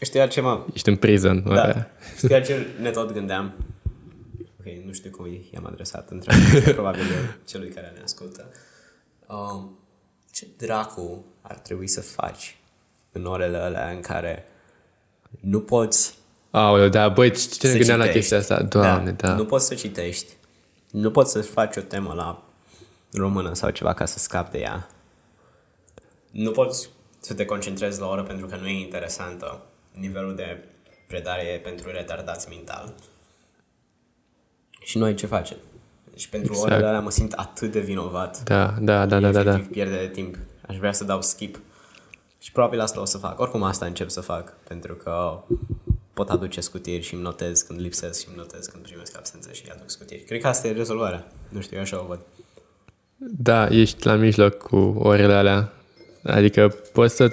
Știi 0.00 0.20
altceva? 0.20 0.66
Ești 0.74 0.88
în 0.88 0.96
prison. 0.96 1.42
Da. 1.46 1.86
Știi 2.16 2.42
ce 2.42 2.66
ne 2.80 2.90
tot 2.90 3.12
gândeam? 3.12 3.54
Ok, 4.66 4.84
nu 4.84 4.92
știu 4.92 5.10
cum 5.10 5.26
i-am 5.50 5.66
adresat 5.66 6.10
întrebarea, 6.10 6.72
probabil 6.78 7.00
eu, 7.00 7.22
celui 7.46 7.68
care 7.68 7.92
ne 7.94 8.02
ascultă. 8.02 8.50
Um, 9.26 9.78
ce 10.32 10.46
dracu 10.56 11.24
ar 11.40 11.58
trebui 11.58 11.86
să 11.86 12.00
faci 12.00 12.58
în 13.12 13.26
orele 13.26 13.56
alea 13.56 13.90
în 13.90 14.00
care 14.00 14.46
nu 15.40 15.60
poți 15.60 16.18
Aoleu, 16.50 16.88
da, 16.88 17.08
băi, 17.08 17.30
ce 17.30 17.48
ce 17.48 17.66
ne 17.66 17.72
să 17.72 17.78
gândeam 17.78 17.98
la 17.98 18.06
citești. 18.06 18.30
chestia 18.30 18.56
asta? 18.56 18.66
Doamne, 18.66 19.10
da. 19.10 19.34
Nu 19.34 19.44
poți 19.44 19.66
să 19.66 19.74
citești. 19.74 20.32
Nu 20.90 21.10
poți 21.10 21.30
să 21.30 21.42
faci 21.42 21.76
o 21.76 21.80
temă 21.80 22.12
la 22.14 22.42
română 23.12 23.54
sau 23.54 23.70
ceva 23.70 23.94
ca 23.94 24.04
să 24.04 24.18
scapi 24.18 24.50
de 24.50 24.58
ea. 24.58 24.88
Nu 26.30 26.50
poți 26.50 26.90
să 27.18 27.34
te 27.34 27.44
concentrezi 27.44 28.00
la 28.00 28.06
o 28.06 28.10
oră 28.10 28.22
pentru 28.22 28.46
că 28.46 28.56
nu 28.56 28.66
e 28.66 28.80
interesantă. 28.80 29.62
Nivelul 29.92 30.34
de 30.34 30.64
predare 31.06 31.42
e 31.42 31.58
pentru 31.58 31.90
retardați 31.90 32.48
mental. 32.48 32.94
Și 34.84 34.98
noi 34.98 35.14
ce 35.14 35.26
facem? 35.26 35.56
Și 36.16 36.28
pentru 36.28 36.52
Exact. 36.52 36.70
orele 36.70 36.86
alea 36.86 37.00
mă 37.00 37.10
simt 37.10 37.32
atât 37.32 37.72
de 37.72 37.80
vinovat. 37.80 38.42
Da, 38.42 38.74
da, 38.80 39.06
da, 39.06 39.20
da, 39.20 39.30
da, 39.30 39.42
da. 39.42 39.50
Efectiv 39.50 39.72
pierde 39.72 39.96
de 39.96 40.08
timp. 40.08 40.36
Aș 40.66 40.76
vrea 40.76 40.92
să 40.92 41.04
dau 41.04 41.22
skip. 41.22 41.60
Și 42.38 42.52
probabil 42.52 42.80
asta 42.80 43.00
o 43.00 43.04
să 43.04 43.18
fac. 43.18 43.40
Oricum 43.40 43.62
asta 43.62 43.86
încep 43.86 44.10
să 44.10 44.20
fac. 44.20 44.56
Pentru 44.68 44.94
că 44.94 45.42
pot 46.12 46.30
aduce 46.30 46.60
scutiri 46.60 47.02
și 47.02 47.14
îmi 47.14 47.22
notez 47.22 47.62
când 47.62 47.80
lipsesc 47.80 48.20
și 48.20 48.26
îmi 48.28 48.36
notez 48.36 48.66
când 48.66 48.82
primesc 48.82 49.16
absențe 49.16 49.52
și 49.52 49.64
aduc 49.74 49.90
scutiri. 49.90 50.20
Cred 50.20 50.40
că 50.40 50.46
asta 50.46 50.68
e 50.68 50.72
rezolvarea. 50.72 51.26
Nu 51.48 51.60
știu, 51.60 51.76
eu 51.76 51.82
așa 51.82 52.00
o 52.00 52.06
văd. 52.06 52.20
Da, 53.16 53.68
ești 53.68 54.06
la 54.06 54.14
mijloc 54.14 54.56
cu 54.56 54.76
orele 54.98 55.34
alea. 55.34 55.72
Adică 56.22 56.74
poți 56.92 57.14
să 57.14 57.32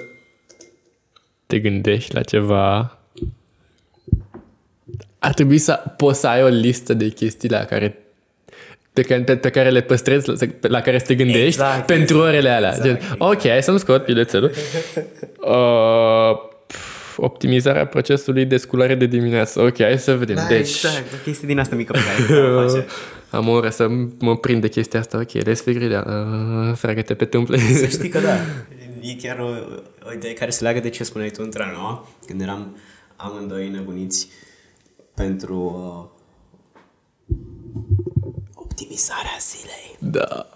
te 1.46 1.58
gândești 1.58 2.14
la 2.14 2.22
ceva. 2.22 2.96
Ar 5.24 5.32
trebui 5.34 5.58
să 5.58 5.80
poți 5.96 6.20
să 6.20 6.26
ai 6.26 6.42
o 6.42 6.46
listă 6.46 6.94
de 6.94 7.08
chestii 7.08 7.48
la 7.48 7.64
care 7.64 7.96
pe 8.92 9.02
care, 9.02 9.20
pe, 9.22 9.36
pe 9.36 9.50
care 9.50 9.70
le 9.70 9.80
păstrezi, 9.80 10.28
la, 10.28 10.34
la 10.60 10.80
care 10.80 10.98
să 10.98 11.04
te 11.06 11.14
gândești 11.14 11.44
Exact, 11.46 11.86
pentru 11.86 12.18
orele 12.18 12.48
alea. 12.48 12.68
exact, 12.76 12.84
Gen, 13.00 13.16
ok, 13.18 13.40
hai 13.48 13.62
să-mi 13.62 13.78
scot 13.78 14.04
bilețelul. 14.04 14.50
Uh, 15.44 16.38
pf, 16.66 17.18
optimizarea 17.18 17.86
procesului 17.86 18.44
de 18.44 18.56
sculare 18.56 18.94
de 18.94 19.06
dimineață. 19.06 19.60
Ok, 19.60 19.80
hai 19.82 19.98
să 19.98 20.14
vedem. 20.16 20.34
Da, 20.34 20.46
deci, 20.46 20.58
exact. 20.68 21.12
O 21.12 21.16
chestie 21.24 21.46
din 21.48 21.58
asta 21.58 21.76
mică 21.76 21.92
pe 21.92 21.98
care 22.28 22.40
o 22.42 22.60
face. 22.68 22.86
am 23.30 23.48
o 23.48 23.52
oră 23.52 23.68
să 23.68 23.86
mă 24.18 24.36
prind 24.36 24.60
de 24.60 24.68
chestia 24.68 25.00
asta. 25.00 25.18
Ok, 25.18 25.30
let's 25.30 25.62
figure 25.64 25.84
it 25.84 25.92
out. 25.94 26.04
Uh, 26.06 26.74
fragă-te 26.76 27.14
pe 27.14 27.24
tâmple. 27.24 27.58
Să 27.58 27.86
știi 27.86 28.08
că 28.08 28.18
da. 28.18 28.34
E 29.10 29.14
chiar 29.22 29.38
o, 29.38 29.48
o 30.08 30.12
idee 30.16 30.32
care 30.32 30.50
se 30.50 30.62
leagă 30.62 30.80
de 30.80 30.88
ce 30.88 31.04
spuneai 31.04 31.30
tu 31.30 31.40
între 31.44 31.72
nouă, 31.76 32.06
când 32.26 32.40
eram 32.40 32.76
amândoi 33.16 33.68
nebuniți 33.68 34.28
pentru 35.14 35.56
uh, 36.08 37.36
optimizarea 38.54 39.36
zilei. 39.40 39.96
da. 39.98 40.46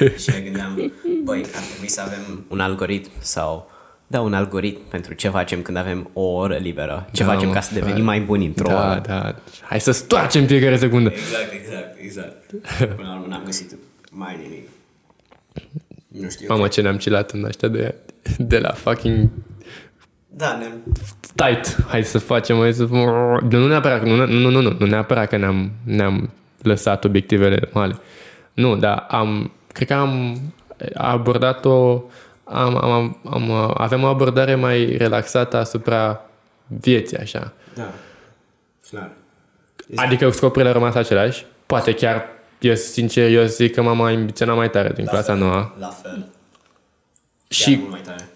Uh, 0.00 0.14
și 0.16 0.30
ne 0.30 0.40
gândeam, 0.40 0.92
băi, 1.24 1.38
ar 1.54 1.62
trebui 1.70 1.88
să 1.88 2.00
avem 2.00 2.44
un 2.48 2.60
algoritm 2.60 3.10
sau 3.18 3.70
da, 4.06 4.20
un 4.20 4.34
algoritm 4.34 4.80
pentru 4.88 5.14
ce 5.14 5.28
facem 5.28 5.62
când 5.62 5.76
avem 5.76 6.10
o 6.12 6.20
oră 6.22 6.56
liberă. 6.56 7.08
Ce 7.12 7.24
Da, 7.24 7.32
facem 7.32 7.48
mă, 7.48 7.54
ca 7.54 7.60
să 7.60 7.68
frate. 7.70 7.84
devenim 7.84 8.04
mai 8.04 8.20
buni 8.20 8.46
într-o 8.46 8.68
Da, 8.68 8.90
oră. 8.90 9.00
da. 9.06 9.34
Hai 9.62 9.80
să 9.80 9.90
stoarcem 9.90 10.46
fiecare 10.46 10.76
secundă. 10.76 11.10
Exact, 11.10 11.52
exact, 11.52 11.98
exact. 11.98 12.50
Până 12.96 13.08
la 13.08 13.14
urmă 13.14 13.26
n-am 13.28 13.42
găsit 13.44 13.76
mai 14.10 14.36
nimic. 14.42 14.68
Nu 16.08 16.28
știu. 16.28 16.46
Mamă, 16.48 16.68
ce 16.68 16.80
ne-am 16.80 16.96
cilat 16.98 17.30
în 17.30 17.44
ăștia 17.44 17.68
de, 17.68 17.94
de 18.38 18.58
la 18.58 18.72
fucking 18.72 19.28
Da, 20.28 20.56
ne-am 20.56 20.82
tight. 21.34 21.76
Hai 21.88 22.04
să 22.04 22.18
facem, 22.18 22.56
hai 22.56 22.72
să... 22.72 22.84
Nu 23.48 23.66
neapărat, 23.66 24.02
nu, 24.02 24.16
nu, 24.16 24.26
nu, 24.26 24.50
nu, 24.50 24.60
nu, 24.60 24.76
nu 24.78 24.86
neapărat 24.86 25.28
că 25.28 25.36
ne-am, 25.36 25.70
ne-am 25.84 26.30
lăsat 26.62 27.04
obiectivele 27.04 27.68
male. 27.72 27.96
Nu, 28.52 28.76
dar 28.76 29.06
am, 29.08 29.52
cred 29.72 29.88
că 29.88 29.94
am 29.94 30.40
abordat-o, 30.94 32.02
am, 32.44 32.76
am, 32.76 32.90
am, 32.90 33.20
am, 33.30 33.74
avem 33.76 34.02
o 34.02 34.06
abordare 34.06 34.54
mai 34.54 34.96
relaxată 34.96 35.56
asupra 35.56 36.20
vieții, 36.66 37.16
așa. 37.16 37.52
Da, 37.74 37.92
clar. 38.90 39.10
Adică 39.94 40.30
scopurile 40.30 40.70
au 40.70 40.74
rămas 40.74 40.94
aceleași. 40.94 41.44
Poate 41.66 41.94
chiar, 41.94 42.24
eu 42.58 42.74
sincer, 42.74 43.30
eu 43.30 43.44
zic 43.44 43.74
că 43.74 43.82
m-am 43.82 44.00
ambiționat 44.00 44.56
mai 44.56 44.70
tare 44.70 44.92
din 44.92 45.04
clasa 45.04 45.34
nouă. 45.34 45.72
La 45.78 45.88
fel. 46.02 46.26
Și 47.48 47.62
Și... 47.62 47.76
mult 47.76 47.90
mai 47.90 48.00
tare. 48.04 48.28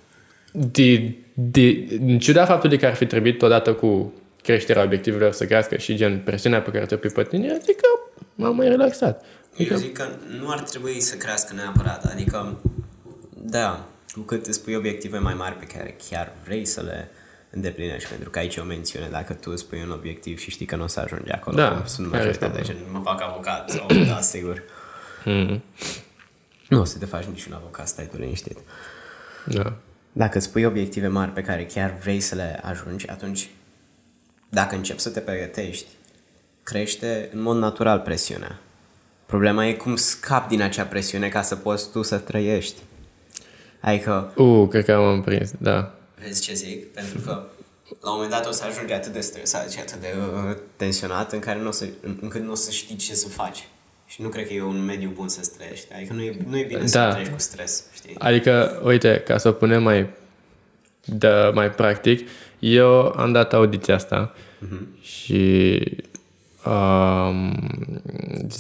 de, 0.52 1.16
de, 1.35 1.87
în 2.01 2.18
ciuda 2.18 2.44
faptului 2.44 2.79
că 2.79 2.87
ar 2.87 2.94
fi 2.94 3.07
trebuit 3.07 3.42
odată 3.42 3.75
cu 3.75 4.12
creșterea 4.42 4.83
obiectivelor 4.83 5.33
să 5.33 5.44
crească 5.44 5.77
și 5.77 5.94
gen 5.94 6.20
presiunea 6.20 6.62
pe 6.62 6.70
care 6.70 6.85
ți-o 6.85 6.97
pui 6.97 7.11
pe 7.11 7.23
tine, 7.23 7.51
adică 7.51 7.87
m-am 8.35 8.57
mai 8.57 8.68
relaxat. 8.68 9.25
Eu 9.57 9.77
zic 9.77 9.92
că 9.92 10.05
nu 10.40 10.51
ar 10.51 10.61
trebui 10.61 11.01
să 11.01 11.16
crească 11.16 11.55
neapărat. 11.55 12.05
Adică, 12.05 12.61
da, 13.33 13.88
cu 14.12 14.20
cât 14.20 14.47
îți 14.47 14.62
pui 14.64 14.75
obiective 14.75 15.18
mai 15.18 15.35
mari 15.35 15.55
pe 15.55 15.64
care 15.64 15.97
chiar 16.11 16.33
vrei 16.44 16.64
să 16.64 16.83
le 16.83 17.11
îndeplinești, 17.51 18.09
pentru 18.09 18.31
că 18.31 18.38
aici 18.38 18.57
e 18.57 18.61
o 18.61 18.64
mențiune, 18.64 19.09
dacă 19.11 19.33
tu 19.33 19.51
îți 19.51 19.66
pui 19.66 19.83
un 19.83 19.90
obiectiv 19.90 20.38
și 20.38 20.51
știi 20.51 20.66
că 20.66 20.77
nu 20.77 20.83
o 20.83 20.87
să 20.87 21.01
ajungi 21.01 21.31
acolo, 21.31 21.57
Da, 21.57 21.73
cum 21.73 21.87
sunt 21.87 22.11
care 22.11 22.23
majoritatea, 22.23 22.62
gen, 22.62 22.77
mă 22.92 23.01
fac 23.05 23.23
avocat 23.23 23.70
sau, 23.75 23.87
da, 24.07 24.20
sigur. 24.20 24.62
Mm. 25.25 25.62
Nu 26.68 26.81
o 26.81 26.85
să 26.85 26.99
te 26.99 27.05
faci 27.05 27.25
niciun 27.25 27.53
avocat, 27.53 27.88
stai 27.88 28.09
tu 28.12 28.16
liniștit. 28.16 28.59
Da. 29.47 29.77
Dacă 30.16 30.38
îți 30.38 30.50
pui 30.50 30.64
obiective 30.64 31.07
mari 31.07 31.31
pe 31.31 31.40
care 31.42 31.64
chiar 31.66 31.96
vrei 32.03 32.20
să 32.20 32.35
le 32.35 32.61
ajungi, 32.62 33.09
atunci, 33.09 33.50
dacă 34.48 34.74
începi 34.74 35.00
să 35.00 35.11
te 35.11 35.20
pregătești, 35.20 35.87
crește 36.62 37.29
în 37.33 37.40
mod 37.42 37.57
natural 37.57 37.98
presiunea. 37.98 38.59
Problema 39.27 39.66
e 39.66 39.72
cum 39.74 39.96
scapi 39.96 40.48
din 40.48 40.62
acea 40.62 40.85
presiune 40.85 41.29
ca 41.29 41.42
să 41.42 41.57
poți 41.57 41.90
tu 41.90 42.03
să 42.03 42.18
trăiești. 42.18 42.81
Adică, 43.81 44.33
Uh, 44.37 44.68
cred 44.68 44.85
că 44.85 44.92
am 44.92 45.22
prins, 45.22 45.50
da. 45.59 45.94
vezi 46.24 46.40
ce 46.42 46.55
zic? 46.55 46.92
Pentru 46.92 47.18
că 47.20 47.31
la 48.00 48.11
un 48.11 48.14
moment 48.14 48.31
dat 48.31 48.46
o 48.46 48.50
să 48.50 48.64
ajungi 48.64 48.92
atât 48.92 49.12
de 49.12 49.20
stresat 49.20 49.70
și 49.70 49.79
atât 49.79 50.00
de 50.00 50.14
uh, 50.18 50.57
tensionat 50.77 51.33
în 51.33 51.38
care 51.38 51.61
nu 51.61 51.68
o 51.68 51.70
să, 51.70 51.87
în- 52.00 52.18
încât 52.20 52.42
nu 52.42 52.50
o 52.50 52.55
să 52.55 52.70
știi 52.70 52.96
ce 52.96 53.14
să 53.14 53.29
faci. 53.29 53.68
Și 54.07 54.23
nu 54.23 54.29
cred 54.29 54.47
că 54.47 54.53
e 54.53 54.62
un 54.62 54.85
mediu 54.85 55.11
bun 55.14 55.29
să 55.29 55.51
trăiești. 55.57 55.87
Adică 55.95 56.12
nu 56.12 56.23
e, 56.23 56.37
nu 56.49 56.59
e 56.59 56.62
bine 56.64 56.87
să 56.87 56.99
Da. 56.99 57.09
trăiești 57.09 57.33
cu 57.33 57.40
stres, 57.40 57.85
știi? 57.95 58.14
Adică, 58.19 58.81
uite, 58.85 59.23
ca 59.27 59.38
să 59.38 59.49
o 59.49 59.53
punem 59.53 59.83
mai, 59.83 60.07
de, 61.05 61.51
mai 61.55 61.71
practic, 61.71 62.29
eu 62.59 63.12
am 63.17 63.33
dat 63.33 63.53
audiția 63.53 63.95
asta 63.95 64.35
și 65.01 65.81
um, 66.64 67.69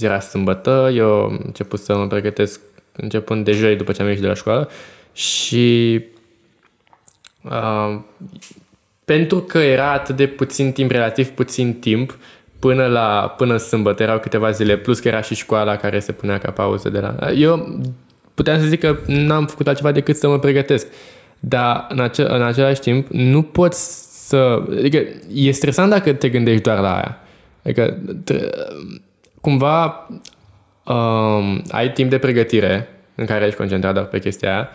era 0.00 0.20
sâmbătă, 0.20 0.90
eu 0.94 1.10
am 1.10 1.40
început 1.44 1.80
să 1.80 1.96
mă 1.96 2.06
pregătesc 2.06 2.60
începând 2.92 3.44
de 3.44 3.52
joi 3.52 3.76
după 3.76 3.92
ce 3.92 4.02
am 4.02 4.08
ieșit 4.08 4.22
de 4.22 4.28
la 4.28 4.34
școală 4.34 4.70
și 5.12 6.00
um, 7.42 8.06
pentru 9.04 9.40
că 9.40 9.58
era 9.58 9.92
atât 9.92 10.16
de 10.16 10.26
puțin 10.26 10.72
timp, 10.72 10.90
relativ 10.90 11.28
puțin 11.28 11.74
timp, 11.74 12.18
până 12.64 12.86
la 12.86 13.34
până 13.36 13.56
sâmbătă 13.56 14.02
erau 14.02 14.18
câteva 14.18 14.50
zile, 14.50 14.76
plus 14.76 14.98
că 14.98 15.08
era 15.08 15.20
și 15.20 15.34
școala 15.34 15.76
care 15.76 15.98
se 15.98 16.12
punea 16.12 16.38
ca 16.38 16.50
pauză 16.50 16.88
de 16.88 17.00
la... 17.00 17.32
Eu 17.32 17.80
puteam 18.34 18.60
să 18.60 18.66
zic 18.66 18.80
că 18.80 18.96
n-am 19.06 19.46
făcut 19.46 19.66
altceva 19.66 19.92
decât 19.92 20.16
să 20.16 20.28
mă 20.28 20.38
pregătesc. 20.38 20.86
Dar 21.40 21.86
în, 21.88 21.98
ace- 21.98 22.26
în 22.28 22.42
același 22.42 22.80
timp 22.80 23.06
nu 23.10 23.42
poți 23.42 24.06
să... 24.28 24.62
Adică 24.70 25.02
e 25.34 25.50
stresant 25.50 25.90
dacă 25.90 26.12
te 26.12 26.28
gândești 26.28 26.62
doar 26.62 26.78
la 26.78 26.94
aia. 26.94 27.18
Adică 27.64 27.98
tre- 28.24 28.50
cumva 29.40 30.08
um, 30.84 31.62
ai 31.70 31.92
timp 31.92 32.10
de 32.10 32.18
pregătire 32.18 32.88
în 33.14 33.24
care 33.24 33.44
ești 33.44 33.58
concentrat 33.58 33.94
doar 33.94 34.06
pe 34.06 34.18
chestia 34.18 34.52
aia, 34.52 34.68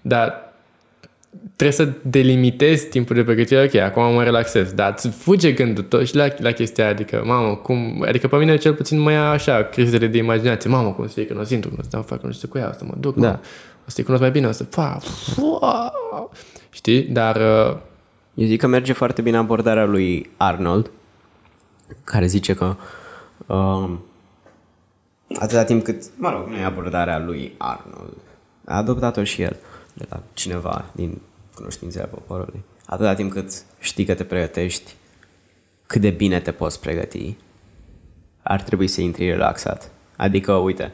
dar 0.00 0.47
trebuie 1.56 1.76
să 1.76 1.92
delimitezi 2.02 2.86
timpul 2.88 3.16
de 3.16 3.24
pregătire, 3.24 3.62
ok, 3.62 3.74
acum 3.74 4.14
mă 4.14 4.22
relaxez, 4.22 4.72
dar 4.72 4.92
îți 4.96 5.08
fuge 5.08 5.52
gândul 5.52 5.84
tot 5.84 6.06
și 6.06 6.16
la, 6.16 6.26
la 6.38 6.50
chestia 6.50 6.84
aia, 6.84 6.92
adică, 6.92 7.22
mamă, 7.24 7.54
cum, 7.56 8.04
adică 8.08 8.28
pe 8.28 8.36
mine 8.36 8.56
cel 8.56 8.74
puțin 8.74 8.98
mă 8.98 9.10
ia 9.10 9.30
așa, 9.30 9.62
crizele 9.62 10.06
de 10.06 10.18
imaginație, 10.18 10.70
mamă, 10.70 10.92
cum 10.92 11.06
să 11.06 11.12
fie 11.12 11.26
când 11.26 11.40
o 11.40 11.44
simt, 11.44 11.64
cum 11.64 11.76
o 11.78 11.82
să 11.82 11.88
dau 11.90 12.02
fac, 12.02 12.22
nu 12.22 12.32
știu 12.32 12.48
cu 12.48 12.58
ea, 12.58 12.68
o 12.68 12.78
să 12.78 12.84
mă 12.84 12.94
duc, 13.00 13.16
Da. 13.16 13.28
da. 13.28 13.40
o 13.86 13.90
să-i 13.90 14.04
cunosc 14.04 14.22
mai 14.22 14.30
bine, 14.30 14.46
o 14.46 14.52
să, 14.52 14.64
fa, 14.64 14.98
fa, 15.34 15.92
știi, 16.70 17.02
dar, 17.02 17.36
uh, 17.36 17.76
Eu 18.34 18.46
zic 18.46 18.60
că 18.60 18.66
merge 18.66 18.92
foarte 18.92 19.22
bine 19.22 19.36
abordarea 19.36 19.84
lui 19.84 20.30
Arnold, 20.36 20.90
care 22.04 22.26
zice 22.26 22.54
că 22.54 22.76
um, 23.46 24.04
atâta 25.38 25.64
timp 25.64 25.84
cât, 25.84 26.02
mă 26.16 26.30
rog, 26.30 26.48
nu 26.48 26.56
e 26.56 26.64
abordarea 26.64 27.18
lui 27.18 27.54
Arnold, 27.56 28.16
a 28.64 28.76
adoptat-o 28.76 29.24
și 29.24 29.42
el 29.42 29.56
de 29.98 30.06
la 30.08 30.22
cineva 30.32 30.90
din 30.92 31.20
cunoștințele 31.54 32.06
poporului. 32.06 32.64
Atâta 32.86 33.14
timp 33.14 33.32
cât 33.32 33.50
știi 33.78 34.04
că 34.04 34.14
te 34.14 34.24
pregătești, 34.24 34.94
cât 35.86 36.00
de 36.00 36.10
bine 36.10 36.40
te 36.40 36.52
poți 36.52 36.80
pregăti, 36.80 37.36
ar 38.42 38.62
trebui 38.62 38.86
să 38.86 39.00
intri 39.00 39.30
relaxat. 39.30 39.90
Adică, 40.16 40.52
uite, 40.52 40.92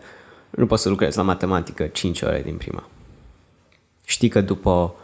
nu 0.51 0.67
poți 0.67 0.83
să 0.83 0.89
lucrezi 0.89 1.17
la 1.17 1.23
matematică 1.23 1.87
5 1.87 2.23
ore 2.23 2.43
din 2.43 2.57
prima. 2.57 2.89
Știi 4.05 4.29
că 4.29 4.41
după 4.41 4.95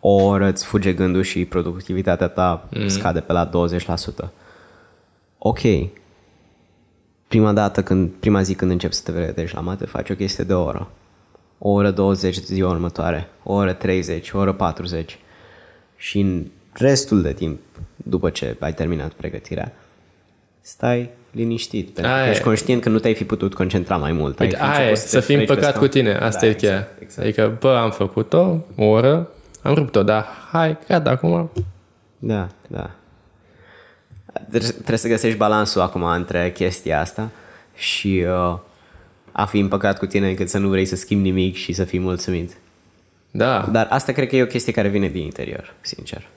o 0.00 0.12
oră 0.24 0.46
îți 0.46 0.64
fuge 0.64 0.92
gândul 0.92 1.22
și 1.22 1.44
productivitatea 1.44 2.28
ta 2.28 2.68
mm. 2.70 2.88
scade 2.88 3.20
pe 3.20 3.32
la 3.32 3.50
20%. 4.26 4.28
Ok. 5.38 5.60
Prima 7.28 7.52
dată, 7.52 7.82
când, 7.82 8.10
prima 8.10 8.42
zi 8.42 8.54
când 8.54 8.70
începi 8.70 8.94
să 8.94 9.02
te 9.02 9.12
pregătești 9.12 9.54
la 9.54 9.60
mate, 9.60 9.86
faci 9.86 10.10
o 10.10 10.14
chestie 10.14 10.44
de 10.44 10.54
o 10.54 10.62
oră. 10.62 10.88
O 11.58 11.70
oră 11.70 11.90
20 11.90 12.34
ziua 12.36 12.70
următoare, 12.70 13.28
o 13.42 13.52
oră 13.52 13.72
30, 13.72 14.30
o 14.32 14.38
oră 14.38 14.52
40. 14.52 15.18
Și 15.96 16.20
în 16.20 16.44
restul 16.72 17.22
de 17.22 17.32
timp, 17.32 17.60
după 17.96 18.30
ce 18.30 18.56
ai 18.60 18.74
terminat 18.74 19.12
pregătirea, 19.12 19.72
stai 20.60 21.10
liniștit, 21.30 21.90
pentru 21.90 22.12
Aia 22.12 22.22
că 22.22 22.28
e. 22.28 22.30
ești 22.30 22.42
conștient 22.42 22.82
că 22.82 22.88
nu 22.88 22.98
te-ai 22.98 23.14
fi 23.14 23.24
putut 23.24 23.54
concentra 23.54 23.96
mai 23.96 24.12
mult. 24.12 24.40
Ai 24.40 24.46
uite, 24.46 24.58
fi 24.58 24.62
aia 24.64 24.74
e, 24.86 24.88
început 24.88 24.98
să 25.08 25.18
te 25.18 25.24
fii 25.24 25.34
freci 25.34 25.48
împăcat 25.48 25.64
peste- 25.70 25.78
cu 25.86 25.92
tine, 25.92 26.14
asta 26.14 26.40
Da, 26.40 26.46
e 26.46 26.54
cheia. 26.54 26.72
exact, 26.74 27.00
exact. 27.02 27.26
Adică, 27.26 27.56
bă, 27.60 27.76
am 27.76 27.90
făcut-o, 27.90 28.64
o 28.76 28.84
oră, 28.84 29.30
am 29.62 29.74
rupt-o, 29.74 30.02
dar 30.02 30.26
hai, 30.52 30.78
gata, 30.88 31.10
acum, 31.10 31.50
Da, 32.18 32.48
da. 32.66 32.90
Tre- 34.50 34.58
Trebuie 34.58 34.96
să 34.98 35.08
găsești 35.08 35.36
balansul 35.38 35.80
acum 35.80 36.02
între 36.02 36.52
chestia 36.52 37.00
asta 37.00 37.30
și 37.74 38.24
uh, 38.28 38.58
a 39.38 39.44
fi 39.44 39.58
împăcat 39.58 39.98
cu 39.98 40.06
tine 40.06 40.28
încât 40.28 40.48
să 40.48 40.58
nu 40.58 40.68
vrei 40.68 40.84
să 40.84 40.96
schimbi 40.96 41.22
nimic 41.22 41.56
și 41.56 41.72
să 41.72 41.84
fii 41.84 41.98
mulțumit. 41.98 42.56
da, 43.30 43.68
Dar 43.72 43.86
asta 43.90 44.12
cred 44.12 44.28
că 44.28 44.36
e 44.36 44.42
o 44.42 44.46
chestie 44.46 44.72
care 44.72 44.88
vine 44.88 45.08
din 45.08 45.22
interior, 45.22 45.74
sincer. 45.80 46.28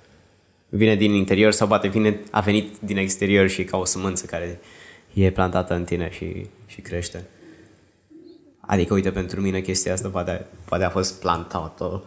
Vine 0.69 0.95
din 0.95 1.13
interior 1.13 1.51
sau 1.51 1.67
poate 1.67 1.87
vine, 1.87 2.19
a 2.31 2.39
venit 2.39 2.77
din 2.79 2.97
exterior 2.97 3.47
și 3.47 3.61
e 3.61 3.63
ca 3.63 3.77
o 3.77 3.85
sămânță 3.85 4.25
care 4.25 4.59
e 5.13 5.31
plantată 5.31 5.73
în 5.73 5.83
tine 5.83 6.09
și, 6.11 6.45
și 6.65 6.81
crește. 6.81 7.25
Adică, 8.59 8.93
uite, 8.93 9.11
pentru 9.11 9.41
mine 9.41 9.59
chestia 9.59 9.93
asta 9.93 10.07
poate, 10.07 10.45
poate 10.65 10.83
a 10.83 10.89
fost 10.89 11.19
plantată 11.19 12.03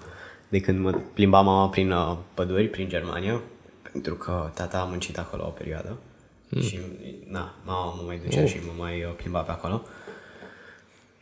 de 0.49 0.61
când 0.61 0.79
mă 0.79 0.99
plimba 1.15 1.41
mama 1.41 1.69
prin 1.69 1.91
uh, 1.91 2.17
păduri, 2.35 2.69
prin 2.69 2.89
Germania, 2.89 3.41
pentru 3.93 4.15
că 4.15 4.51
tata 4.55 4.79
a 4.79 4.85
muncit 4.85 5.19
acolo 5.19 5.45
o 5.47 5.51
perioadă 5.51 5.97
și, 6.61 6.79
na, 7.29 7.55
mama 7.65 7.95
mă 7.95 8.03
mai 8.07 8.21
ducea 8.25 8.47
și 8.47 8.57
mă 8.67 8.83
mai 8.83 9.05
uh, 9.05 9.13
plimba 9.17 9.41
pe 9.41 9.51
acolo. 9.51 9.83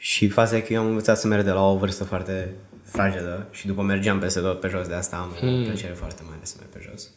Și 0.03 0.29
faza 0.29 0.57
e 0.57 0.61
că 0.61 0.73
eu 0.73 0.81
am 0.81 0.87
învățat 0.87 1.19
să 1.19 1.27
merg 1.27 1.45
de 1.45 1.51
la 1.51 1.71
o 1.71 1.77
vârstă 1.77 2.05
foarte 2.05 2.55
fragedă 2.83 3.47
și 3.51 3.67
după 3.67 3.83
mergeam 3.83 4.19
peste 4.19 4.41
tot 4.41 4.61
pe 4.61 4.69
jos, 4.69 4.87
de 4.87 4.95
asta 4.95 5.17
am 5.17 5.29
o 5.31 5.65
plăcere 5.65 5.93
foarte 5.93 6.23
mare 6.27 6.39
să 6.43 6.55
merg 6.59 6.71
pe 6.71 6.87
jos. 6.91 7.11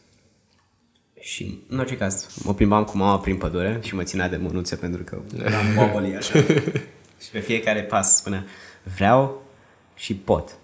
Și, 1.20 1.58
în 1.68 1.78
orice 1.78 1.96
caz, 1.96 2.28
mă 2.42 2.54
plimbam 2.54 2.84
cu 2.84 2.96
mama 2.96 3.18
prin 3.18 3.36
pădure 3.36 3.78
și 3.82 3.94
mă 3.94 4.02
ținea 4.02 4.28
de 4.28 4.36
mânuțe 4.36 4.76
pentru 4.76 5.02
că 5.02 5.20
eram 5.38 5.64
wobbly 5.76 6.16
așa. 6.16 6.38
și 7.22 7.30
pe 7.32 7.40
fiecare 7.40 7.82
pas 7.82 8.16
spunea, 8.16 8.44
vreau 8.96 9.42
și 9.94 10.14
pot. 10.14 10.58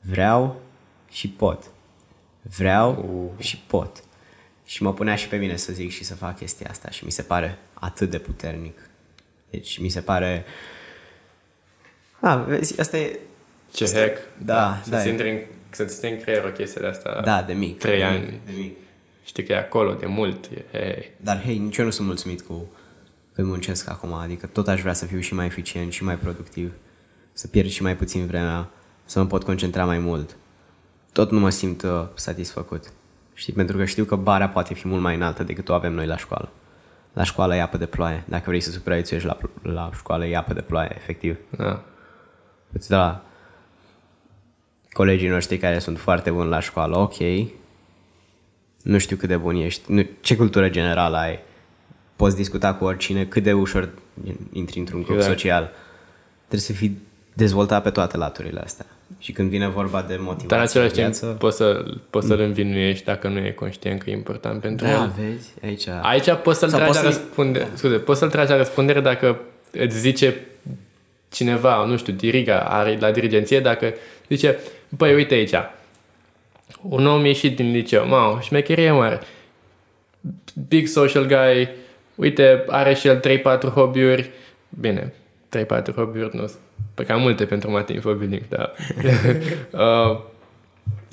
Vreau 0.00 0.62
și 1.10 1.28
pot. 1.28 1.64
Vreau 2.56 3.34
și 3.38 3.58
pot. 3.58 4.02
Și 4.64 4.82
mă 4.82 4.92
punea 4.94 5.14
și 5.14 5.28
pe 5.28 5.36
mine 5.36 5.56
să 5.56 5.72
zic 5.72 5.90
și 5.90 6.04
să 6.04 6.14
fac 6.14 6.36
chestia 6.36 6.66
asta 6.70 6.90
și 6.90 7.04
mi 7.04 7.10
se 7.10 7.22
pare 7.22 7.58
atât 7.74 8.10
de 8.10 8.18
puternic. 8.18 8.78
Deci 9.50 9.78
mi 9.78 9.88
se 9.88 10.00
pare... 10.00 10.44
A, 12.26 12.36
vezi, 12.36 12.80
asta 12.80 12.96
e... 12.96 13.18
ce 13.72 13.90
hack. 13.94 14.18
Da, 14.44 14.54
da, 14.88 14.96
Să-ți 14.96 15.08
e- 15.08 15.10
intre 15.10 15.30
în, 15.30 15.38
să-ți 15.70 15.94
stea 15.94 16.10
în 16.10 16.20
creier 16.20 16.44
o 16.44 16.48
chestie 16.48 16.80
de 16.80 16.86
asta. 16.86 17.20
Da, 17.24 17.42
de 17.42 17.52
mic. 17.52 17.78
Trei 17.78 17.98
de 17.98 18.04
ani. 18.04 18.18
Mic, 18.18 18.46
de 18.46 18.52
mic. 18.58 18.76
Știi 19.24 19.44
că 19.44 19.52
e 19.52 19.56
acolo 19.58 19.92
de 19.92 20.06
mult. 20.06 20.44
E, 20.44 20.78
hei. 20.78 21.10
Dar, 21.16 21.42
hei, 21.42 21.58
nici 21.58 21.76
eu 21.76 21.84
nu 21.84 21.90
sunt 21.90 22.06
mulțumit 22.06 22.42
cu 22.42 22.68
cât 23.32 23.44
muncesc 23.44 23.90
acum, 23.90 24.12
adică 24.12 24.46
tot 24.46 24.68
aș 24.68 24.80
vrea 24.80 24.92
să 24.92 25.04
fiu 25.04 25.20
și 25.20 25.34
mai 25.34 25.46
eficient 25.46 25.92
și 25.92 26.04
mai 26.04 26.16
productiv, 26.16 26.74
să 27.32 27.46
pierd 27.46 27.68
și 27.68 27.82
mai 27.82 27.96
puțin 27.96 28.26
vremea, 28.26 28.68
să 29.04 29.18
mă 29.18 29.26
pot 29.26 29.42
concentra 29.42 29.84
mai 29.84 29.98
mult. 29.98 30.36
Tot 31.12 31.30
nu 31.30 31.38
mă 31.38 31.50
simt 31.50 31.82
uh, 31.82 32.04
satisfăcut. 32.14 32.84
Știi, 33.34 33.52
pentru 33.52 33.76
că 33.76 33.84
știu 33.84 34.04
că 34.04 34.16
bara 34.16 34.48
poate 34.48 34.74
fi 34.74 34.88
mult 34.88 35.02
mai 35.02 35.14
înaltă 35.14 35.42
decât 35.42 35.68
o 35.68 35.74
avem 35.74 35.92
noi 35.92 36.06
la 36.06 36.16
școală. 36.16 36.48
La 37.12 37.22
școală 37.22 37.54
e 37.56 37.62
apă 37.62 37.76
de 37.76 37.86
ploaie. 37.86 38.24
Dacă 38.28 38.44
vrei 38.46 38.60
să 38.60 38.70
supraviețuiești 38.70 39.28
la, 39.28 39.38
la 39.62 39.90
școală, 39.94 40.26
e 40.26 40.36
apă 40.36 40.54
de 40.54 40.60
ploaie, 40.60 40.92
efectiv. 40.96 41.38
Da. 41.56 41.84
Îți 42.72 42.88
da 42.88 42.96
la 42.96 43.24
colegii 44.90 45.28
noștri 45.28 45.58
care 45.58 45.78
sunt 45.78 45.98
foarte 45.98 46.30
buni 46.30 46.48
la 46.48 46.60
școală, 46.60 46.96
ok, 46.98 47.16
nu 48.82 48.98
știu 48.98 49.16
cât 49.16 49.28
de 49.28 49.36
bun 49.36 49.56
ești, 49.56 49.92
nu, 49.92 50.06
ce 50.20 50.36
cultură 50.36 50.68
generală 50.68 51.16
ai, 51.16 51.38
poți 52.16 52.36
discuta 52.36 52.74
cu 52.74 52.84
oricine, 52.84 53.24
cât 53.26 53.42
de 53.42 53.52
ușor 53.52 53.88
intri 54.52 54.78
într-un 54.78 55.02
grup 55.02 55.16
Exact. 55.16 55.32
social. 55.38 55.70
Trebuie 56.38 56.60
să 56.60 56.72
fii 56.72 56.98
dezvoltat 57.32 57.82
pe 57.82 57.90
toate 57.90 58.16
laturile 58.16 58.60
astea. 58.60 58.86
Și 59.18 59.32
când 59.32 59.50
vine 59.50 59.68
vorba 59.68 60.02
de 60.02 60.16
motivație 60.20 60.46
Dar 60.48 60.58
în 60.58 60.64
același 60.64 60.88
în 60.88 60.94
timp 60.94 61.06
viață, 61.18 61.26
poți, 61.38 61.56
să, 61.56 61.84
poți 62.10 62.26
să-l 62.26 62.40
învinuiești 62.40 63.04
dacă 63.04 63.28
nu 63.28 63.38
e 63.38 63.50
conștient 63.50 64.02
că 64.02 64.10
e 64.10 64.12
important 64.12 64.60
pentru 64.60 64.86
da, 64.86 64.92
el. 64.92 65.12
vezi, 65.18 65.52
aici... 65.62 65.86
Aici 66.02 66.32
poți 66.42 66.58
să-l 66.58 66.68
Sau 66.68 66.78
tragi 66.78 66.92
poți 66.92 67.04
la 67.04 67.10
să-i- 67.10 67.20
răspundere. 67.22 67.68
Scuze, 67.74 67.96
poți 67.96 68.18
să-l 68.18 68.30
tragi 68.30 68.50
la 68.50 68.56
răspundere 68.56 69.00
dacă 69.00 69.40
îți 69.70 69.98
zice 69.98 70.46
cineva, 71.28 71.84
nu 71.84 71.96
știu, 71.96 72.12
diriga 72.12 72.60
are 72.60 72.96
la 73.00 73.10
dirigenție, 73.10 73.60
dacă 73.60 73.94
zice, 74.28 74.58
băi, 74.88 75.14
uite 75.14 75.34
aici, 75.34 75.54
un 76.82 77.06
om 77.06 77.24
ieșit 77.24 77.56
din 77.56 77.70
liceu, 77.70 78.06
mamă, 78.06 78.40
șmecherie 78.40 78.90
mare, 78.90 79.20
big 80.68 80.86
social 80.86 81.26
guy, 81.26 81.68
uite, 82.14 82.64
are 82.66 82.94
și 82.94 83.06
el 83.06 83.20
3-4 83.20 83.72
hobby-uri, 83.74 84.30
bine, 84.80 85.12
3-4 85.56 85.66
hobby-uri 85.94 86.36
nu 86.36 86.46
sunt 86.46 86.60
pe 86.96 87.04
cam 87.04 87.20
multe 87.20 87.44
pentru 87.44 87.70
Mate 87.70 87.92
Infobuilding, 87.92 88.42
dar 88.48 88.72
uh, 90.10 90.20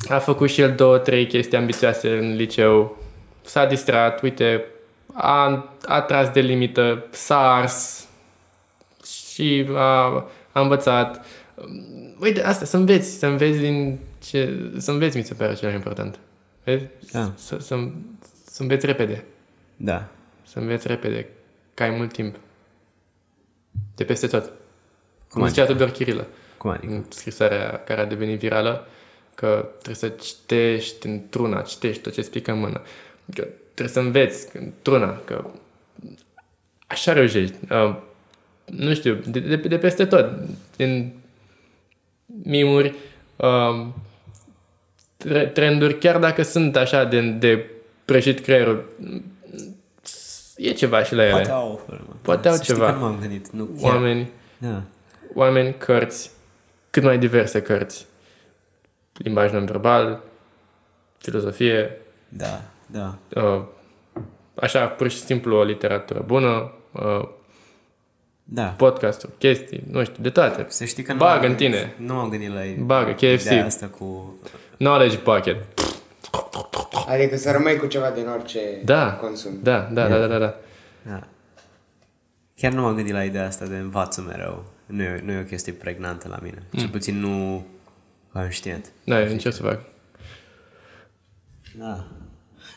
a 0.10 0.20
făcut 0.20 0.50
și 0.50 0.62
el 0.62 0.72
două, 0.72 0.98
trei 0.98 1.28
chestii 1.28 1.58
ambițioase 1.58 2.18
în 2.18 2.36
liceu, 2.36 2.98
s-a 3.42 3.66
distrat, 3.66 4.22
uite, 4.22 4.66
a, 5.14 5.70
a 5.86 6.02
tras 6.02 6.30
de 6.30 6.40
limită, 6.40 7.06
s-a 7.10 7.54
ars 7.54 8.08
și 9.34 9.66
a, 9.74 10.26
a 10.52 10.62
învățat. 10.62 11.26
Uite, 12.20 12.44
asta, 12.44 12.66
să 12.66 12.78
înveți, 12.78 13.18
să 13.18 13.26
înveți 13.26 13.58
din 13.58 14.00
ce, 14.24 14.72
să 14.78 14.92
înveți 14.92 15.18
mi 15.18 15.24
se 15.24 15.34
pare 15.34 15.54
cel 15.54 15.68
mai 15.68 15.76
important. 15.76 16.20
Vezi? 16.64 16.86
Da. 17.12 17.32
Să, 17.36 17.58
să, 17.60 17.88
să 18.46 18.62
înveți 18.62 18.86
repede. 18.86 19.24
Da. 19.76 20.08
Să 20.44 20.60
înveți 20.60 20.88
repede, 20.88 21.28
că 21.74 21.84
ai 21.84 21.90
mult 21.90 22.14
timp. 22.14 22.36
De 23.96 24.04
peste 24.04 24.28
tot. 24.28 24.44
Cum 25.30 25.42
Cum 25.42 25.48
zicea 25.48 25.66
Tudor 25.66 25.90
Chirilă 25.90 26.28
Cum 26.58 26.70
adică? 26.70 26.94
în 26.94 27.06
scrisoarea 27.10 27.84
care 27.84 28.02
a 28.02 28.06
devenit 28.06 28.40
virală, 28.40 28.88
că 29.36 29.70
trebuie 29.72 29.96
să 29.96 30.08
citești 30.10 31.08
într-una, 31.08 31.62
citești 31.62 32.02
tot 32.02 32.14
ce 32.14 32.20
explică 32.20 32.52
în 32.52 32.60
mână. 32.60 32.82
Că 33.34 33.48
trebuie 33.74 33.94
să 33.94 34.00
înveți 34.00 34.58
într-una, 34.58 35.18
că 35.26 35.46
așa 36.88 37.14
reușești. 37.14 37.56
Uh, 37.72 37.96
nu 38.66 38.94
știu, 38.94 39.14
de, 39.14 39.40
de, 39.40 39.56
de 39.56 39.78
peste 39.78 40.06
tot. 40.06 40.30
Din 40.76 41.14
mimuri, 42.44 42.96
uh, 43.36 43.88
tre- 45.18 45.46
trenduri, 45.48 45.98
chiar 45.98 46.20
dacă 46.20 46.42
sunt 46.42 46.76
așa 46.76 47.04
de, 47.04 47.22
de 47.22 47.66
prăjit 48.06 48.40
creierul, 48.40 48.86
e 50.58 50.72
ceva 50.72 51.04
și 51.04 51.16
la 51.16 51.24
ele. 51.24 51.32
Poate 51.32 51.50
au 51.52 51.72
o 51.72 51.76
formă. 51.76 52.18
Poate 52.22 52.48
au 52.48 52.56
Să 52.56 52.64
știi 52.64 52.74
ceva. 52.74 52.86
că 52.86 52.92
nu 52.94 53.00
m-am 53.00 53.18
gândit. 53.20 53.50
Nu 53.52 53.66
chiar. 53.82 53.92
Oameni, 53.94 54.32
Da. 54.58 54.82
oameni, 55.34 55.74
cărți, 55.78 56.32
cât 56.90 57.04
mai 57.04 57.18
diverse 57.18 57.62
cărți. 57.62 58.06
Limbaj 59.14 59.52
non-verbal, 59.52 60.22
filozofie, 61.18 61.98
Da, 62.30 62.62
da. 62.86 63.18
uh, 63.42 63.62
așa, 64.56 64.88
pur 64.88 65.10
și 65.10 65.18
simplu 65.18 65.56
o 65.56 65.64
literatură 65.64 66.24
bună, 66.26 66.72
uh, 66.92 67.28
Da. 68.44 68.64
podcasturi, 68.64 69.32
chestii, 69.38 69.84
nu 69.92 70.04
știu, 70.04 70.24
de 70.24 70.30
toate. 70.30 70.66
Să 70.70 70.86
știi 70.86 71.04
că 71.04 71.12
nu 71.12 71.18
Bagă 71.18 71.46
am- 71.46 71.52
în 71.52 71.58
tine. 71.58 71.94
Nu 71.98 72.16
am 72.16 72.30
gândit 72.30 72.54
la 72.54 72.62
Bagă, 72.84 73.12
KFC. 73.12 73.22
ideea 73.46 73.66
asta 73.66 73.88
cu... 73.88 74.36
Knowledge 74.78 75.18
bucket. 75.24 75.58
Adică 77.08 77.38
să 77.38 77.52
rămâi 77.52 77.78
cu 77.78 77.86
ceva 77.86 78.10
din 78.10 78.28
orice 78.28 78.60
Da, 78.86 79.14
consum. 79.14 79.52
da, 79.62 79.90
da, 79.92 80.08
da, 80.08 80.18
da, 80.18 80.28
da, 80.28 80.38
da. 80.38 80.56
Da. 81.02 81.24
Chiar 82.56 82.72
nu 82.72 82.82
m-am 82.82 82.96
gândit 82.96 83.14
la 83.14 83.24
ideea 83.24 83.46
asta 83.48 83.66
de 83.66 83.76
învață 83.76 84.22
mereu. 84.22 84.64
Nu 84.86 85.02
e, 85.04 85.22
nu 85.24 85.32
e 85.32 85.40
o 85.40 85.44
chestie 85.44 85.74
pregnantă 85.74 86.28
la 86.28 86.40
mine. 86.42 86.64
Mm. 86.72 86.80
Cel 86.80 86.90
puțin 86.90 87.20
nu 87.20 87.66
conștient. 88.32 88.92
Da, 89.04 89.22
eu 89.22 89.32
încerc 89.32 89.56
să 89.56 89.62
fac. 89.64 89.80
Da. 91.78 92.06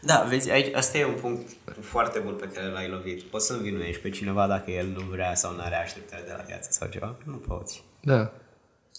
Da, 0.06 0.26
vezi, 0.28 0.50
aici, 0.50 0.74
asta 0.74 0.98
e 0.98 1.04
un 1.04 1.14
punct 1.20 1.50
foarte 1.80 2.18
bun 2.18 2.34
pe 2.34 2.48
care 2.54 2.66
l-ai 2.66 2.88
lovit. 2.88 3.22
Poți 3.22 3.46
să 3.46 3.52
învinuiești 3.52 4.02
pe 4.02 4.10
cineva 4.10 4.46
dacă 4.46 4.70
el 4.70 4.86
nu 4.86 5.00
vrea 5.00 5.34
sau 5.34 5.54
nu 5.54 5.60
are 5.60 5.74
așteptări 5.74 6.24
de 6.26 6.34
la 6.36 6.42
viață 6.46 6.68
sau 6.72 6.88
ceva. 6.88 7.16
Nu 7.24 7.36
poți. 7.36 7.84
Da. 8.00 8.32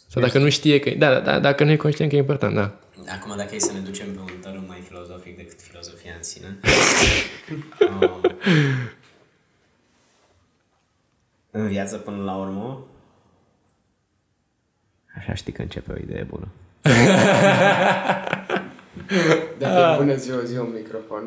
Sau 0.07 0.21
dacă 0.21 0.39
nu 0.39 0.49
știe 0.49 0.79
că... 0.79 0.89
Da, 0.89 1.13
da, 1.13 1.19
da, 1.19 1.39
dacă 1.39 1.63
nu 1.63 1.71
e 1.71 1.75
conștient 1.75 2.09
că 2.09 2.15
e 2.15 2.19
important, 2.19 2.55
da. 2.55 2.71
Acum, 3.15 3.37
dacă 3.37 3.55
e 3.55 3.59
să 3.59 3.73
ne 3.73 3.79
ducem 3.79 4.13
pe 4.13 4.19
un 4.19 4.39
tărâm 4.41 4.63
mai 4.67 4.83
filozofic 4.87 5.37
decât 5.37 5.61
filozofia 5.61 6.11
în 6.17 6.23
sine, 6.23 6.57
um, 8.01 8.21
în 11.51 11.67
viață 11.67 11.97
până 11.97 12.23
la 12.23 12.35
urmă, 12.35 12.87
așa 15.15 15.33
știi 15.33 15.53
că 15.53 15.61
începe 15.61 15.91
o 15.91 15.97
idee 15.97 16.23
bună. 16.23 16.47
Dacă 19.59 19.95
bună 19.97 20.15
ziua, 20.15 20.43
zi 20.43 20.57
un 20.57 20.71
microfon. 20.73 21.23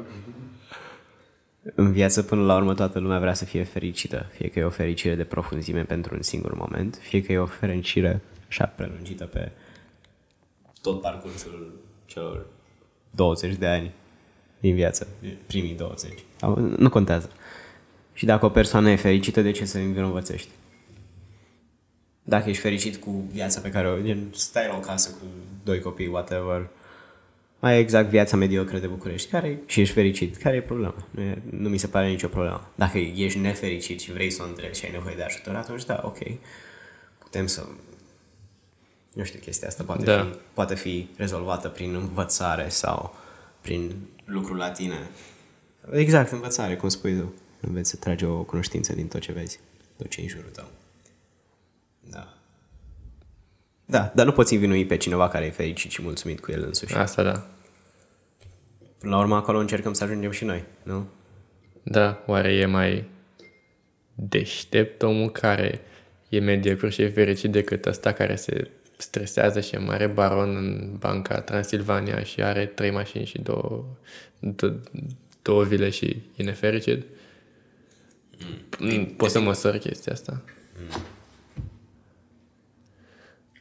În 1.74 1.92
viață, 1.92 2.22
până 2.22 2.42
la 2.42 2.56
urmă, 2.56 2.74
toată 2.74 2.98
lumea 2.98 3.18
vrea 3.18 3.34
să 3.34 3.44
fie 3.44 3.64
fericită. 3.64 4.30
Fie 4.32 4.48
că 4.48 4.58
e 4.58 4.64
o 4.64 4.70
fericire 4.70 5.14
de 5.14 5.24
profunzime 5.24 5.82
pentru 5.82 6.14
un 6.14 6.22
singur 6.22 6.54
moment, 6.54 6.98
fie 7.02 7.22
că 7.22 7.32
e 7.32 7.38
o 7.38 7.46
fericire 7.46 8.20
așa 8.48 8.64
prelungită 8.64 9.24
pe 9.24 9.52
tot 10.82 11.00
parcursul 11.00 11.72
celor 12.06 12.46
20 13.10 13.54
de 13.54 13.66
ani 13.66 13.92
din 14.60 14.74
viață, 14.74 15.06
primii 15.46 15.74
20. 15.74 16.12
Sau, 16.36 16.58
Nu 16.78 16.88
contează. 16.88 17.30
Și 18.12 18.24
dacă 18.24 18.44
o 18.44 18.48
persoană 18.48 18.90
e 18.90 18.96
fericită, 18.96 19.42
de 19.42 19.50
ce 19.50 19.64
să 19.64 19.78
învinovățești? 19.78 20.48
Dacă 22.22 22.48
ești 22.48 22.62
fericit 22.62 22.96
cu 22.96 23.24
viața 23.32 23.60
pe 23.60 23.70
care 23.70 23.88
o... 23.88 24.00
Gen, 24.00 24.28
stai 24.34 24.66
la 24.66 24.76
o 24.76 24.80
casă 24.80 25.10
cu 25.10 25.26
doi 25.64 25.80
copii, 25.80 26.06
whatever, 26.06 26.70
ai 27.60 27.78
exact 27.80 28.08
viața 28.08 28.36
mediocră 28.36 28.78
de 28.78 28.86
București 28.86 29.30
care, 29.30 29.60
și 29.66 29.80
ești 29.80 29.94
fericit. 29.94 30.36
Care 30.36 30.56
e 30.56 30.60
problema? 30.60 31.06
Nu, 31.10 31.20
e, 31.22 31.42
nu 31.50 31.68
mi 31.68 31.78
se 31.78 31.86
pare 31.86 32.08
nicio 32.08 32.28
problemă. 32.28 32.70
Dacă 32.74 32.98
ești 32.98 33.38
nefericit 33.38 34.00
și 34.00 34.12
vrei 34.12 34.30
să 34.30 34.42
o 34.42 34.46
întrebi 34.48 34.76
și 34.76 34.84
ai 34.84 34.90
nevoie 34.90 35.14
de 35.14 35.22
ajutor, 35.22 35.54
atunci 35.54 35.84
da, 35.84 36.00
ok. 36.04 36.18
Putem 37.18 37.46
să... 37.46 37.66
Nu 39.12 39.24
știu, 39.24 39.38
chestia 39.38 39.68
asta 39.68 39.82
poate, 39.82 40.04
Da. 40.04 40.22
fi, 40.24 40.38
poate 40.54 40.74
fi 40.74 41.08
rezolvată 41.16 41.68
prin 41.68 41.94
învățare 41.94 42.68
sau 42.68 43.14
prin 43.60 43.94
lucru 44.24 44.54
la 44.54 44.70
tine. 44.70 45.10
Exact, 45.92 46.32
învățare, 46.32 46.76
cum 46.76 46.88
spui 46.88 47.18
tu. 47.18 47.34
Înveți 47.60 47.90
să 47.90 47.96
tragi 47.96 48.24
o 48.24 48.42
cunoștință 48.42 48.94
din 48.94 49.06
tot 49.08 49.20
ce 49.20 49.32
vezi, 49.32 49.60
tot 49.96 50.08
ce 50.08 50.20
e 50.20 50.22
în 50.22 50.28
jurul 50.28 50.50
tău. 50.50 50.68
Da. 52.00 52.34
Da, 53.90 54.12
dar 54.14 54.26
nu 54.26 54.32
poți 54.32 54.54
învinui 54.54 54.86
pe 54.86 54.96
cineva 54.96 55.28
care 55.28 55.44
e 55.44 55.50
fericit 55.50 55.90
și 55.90 56.02
mulțumit 56.02 56.40
cu 56.40 56.52
el 56.52 56.62
însuși. 56.62 56.94
Asta 56.94 57.22
da. 57.22 57.46
Până 58.98 59.14
la 59.14 59.18
urmă, 59.18 59.36
acolo 59.36 59.58
încercăm 59.58 59.92
să 59.92 60.04
ajungem 60.04 60.30
și 60.30 60.44
noi, 60.44 60.64
nu? 60.82 61.08
Da, 61.82 62.22
oare 62.26 62.52
e 62.52 62.66
mai 62.66 63.04
deștept 64.14 65.02
omul 65.02 65.30
care 65.30 65.80
e 66.28 66.40
mediocru 66.40 66.88
și 66.88 67.02
e 67.02 67.08
fericit 67.08 67.50
decât 67.50 67.86
ăsta 67.86 68.12
care 68.12 68.36
se 68.36 68.70
stresează 68.96 69.60
și 69.60 69.74
e 69.74 69.78
mare 69.78 70.06
baron 70.06 70.56
în 70.56 70.96
banca 70.98 71.40
Transilvania 71.40 72.22
și 72.22 72.42
are 72.42 72.66
trei 72.66 72.90
mașini 72.90 73.24
și 73.24 73.38
două, 73.38 73.84
două, 74.38 74.80
două 75.42 75.64
vile 75.64 75.90
și 75.90 76.22
e 76.36 76.42
nefericit? 76.42 77.04
Mm. 78.78 79.04
Poți 79.04 79.32
să 79.32 79.40
măsori 79.40 79.78
chestia 79.78 80.12
asta? 80.12 80.42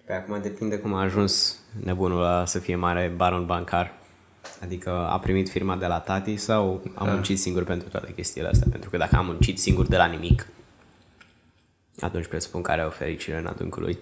Pe 0.10 0.16
acum 0.16 0.42
depinde 0.42 0.78
cum 0.78 0.94
a 0.94 1.02
ajuns 1.02 1.60
nebunul 1.84 2.20
ăla 2.20 2.46
să 2.46 2.60
fie 2.60 2.76
mare 2.76 3.14
baron 3.16 3.46
bancar. 3.46 3.94
Adică 4.62 4.90
a 4.90 5.20
primit 5.20 5.50
firma 5.50 5.76
de 5.76 5.86
la 5.86 6.00
tati 6.00 6.38
sau 6.38 6.84
a 6.96 7.04
muncit 7.04 7.40
singur 7.40 7.64
pentru 7.64 7.90
toate 7.90 8.14
chestiile 8.14 8.48
astea? 8.48 8.68
Pentru 8.72 8.90
că 8.90 8.98
dacă 8.98 9.16
a 9.16 9.22
muncit 9.22 9.60
singur 9.60 9.88
de 9.88 9.98
la 9.98 10.06
nimic, 10.06 10.48
atunci 12.00 12.28
presupun 12.28 12.62
că 12.62 12.72
are 12.72 12.86
o 12.86 12.90
fericire 12.90 13.38
în 13.38 13.46
adâncul 13.46 13.82
lui. 13.82 14.00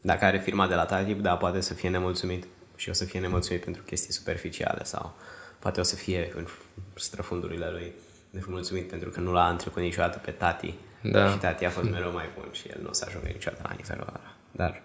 Dacă 0.00 0.24
are 0.24 0.38
firma 0.38 0.66
de 0.66 0.74
la 0.74 0.84
tati, 0.84 1.14
da, 1.14 1.36
poate 1.36 1.60
să 1.60 1.74
fie 1.74 1.88
nemulțumit. 1.88 2.44
Și 2.76 2.88
o 2.88 2.92
să 2.92 3.04
fie 3.04 3.20
nemulțumit 3.20 3.64
pentru 3.64 3.82
chestii 3.82 4.12
superficiale 4.12 4.84
sau 4.84 5.14
poate 5.58 5.80
o 5.80 5.82
să 5.82 5.94
fie 5.94 6.32
în 6.34 6.46
străfundurile 6.94 7.70
lui 7.70 7.92
nemulțumit 8.30 8.88
pentru 8.88 9.10
că 9.10 9.20
nu 9.20 9.32
l-a 9.32 9.48
întrecut 9.48 9.82
niciodată 9.82 10.18
pe 10.18 10.30
tati. 10.30 10.74
Da. 11.02 11.30
Și 11.30 11.38
tati 11.38 11.64
a 11.64 11.70
fost 11.70 11.90
mereu 11.90 12.12
mai 12.12 12.28
bun 12.34 12.48
și 12.52 12.68
el 12.68 12.78
nu 12.82 12.88
o 12.88 12.92
să 12.92 13.04
ajungă 13.08 13.26
niciodată 13.26 13.62
la 13.68 13.74
nivelul 13.76 14.06
ăla. 14.08 14.34
Dar 14.50 14.82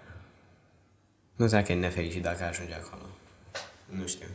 nu 1.42 1.48
știu 1.48 1.60
dacă 1.60 1.72
e 1.72 1.76
nefericit 1.76 2.22
dacă 2.22 2.44
ajunge 2.44 2.74
acolo. 2.74 3.02
Nu 3.86 4.08
știu. 4.08 4.28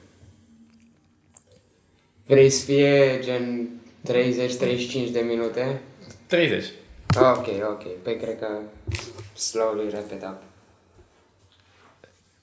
Vrei 2.26 2.50
să 2.50 2.64
fie 2.64 3.18
gen 3.22 3.68
30-35 4.08 5.10
de 5.12 5.20
minute? 5.20 5.80
30. 6.26 6.64
Ok, 7.16 7.46
ok. 7.70 8.02
Păi 8.02 8.16
cred 8.16 8.38
că 8.38 8.48
slowly 9.34 9.86
wrap 9.88 10.10
it 10.12 10.22
up. 10.22 10.42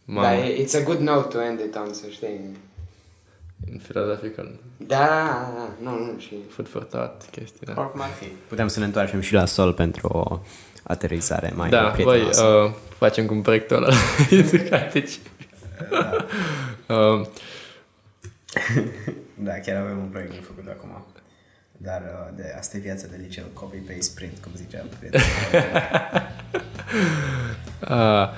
Mamă, 0.05 0.27
Dar 0.27 0.37
e- 0.37 0.63
it's 0.63 0.73
a 0.81 0.83
good 0.83 0.99
note 0.99 1.27
to 1.27 1.41
end 1.43 1.59
it 1.59 1.75
on, 1.75 1.93
să 1.93 2.05
știi. 2.09 2.57
În 3.71 3.77
filozofical. 3.77 4.59
Da, 4.77 5.47
nu, 5.81 5.89
nu, 5.89 6.19
și... 6.19 6.35
Food 6.49 6.67
for 6.67 6.83
thought, 6.83 7.21
chestii, 7.31 7.65
da. 7.65 7.73
Oricum 7.77 8.01
ar 8.01 8.09
fi. 8.09 8.25
Putem 8.25 8.67
să 8.67 8.79
ne 8.79 8.85
întoarcem 8.85 9.19
și 9.21 9.33
la 9.33 9.45
sol 9.45 9.73
pentru 9.73 10.07
o 10.07 10.39
aterizare 10.83 11.53
mai 11.55 11.69
Da, 11.69 11.81
voi 11.81 11.91
prietenoasă. 11.91 12.43
uh, 12.43 12.71
facem 12.97 13.25
cu 13.25 13.33
proiectul 13.33 13.75
ăla 13.75 13.93
educatici. 14.29 15.19
uh, 16.87 17.25
Da, 19.35 19.51
chiar 19.51 19.81
avem 19.81 19.97
un 19.97 20.07
proiect 20.07 20.31
de 20.31 20.39
făcut 20.47 20.67
acum. 20.69 21.05
Dar 21.77 22.01
uh, 22.01 22.35
de 22.35 22.53
asta 22.57 22.77
e 22.77 22.79
viața 22.79 23.07
de 23.07 23.19
liceu, 23.21 23.43
copy-paste 23.53 24.11
print, 24.15 24.37
cum 24.43 24.51
zicea 24.55 24.83
prietenul. 24.99 25.25
uh, 27.89 28.29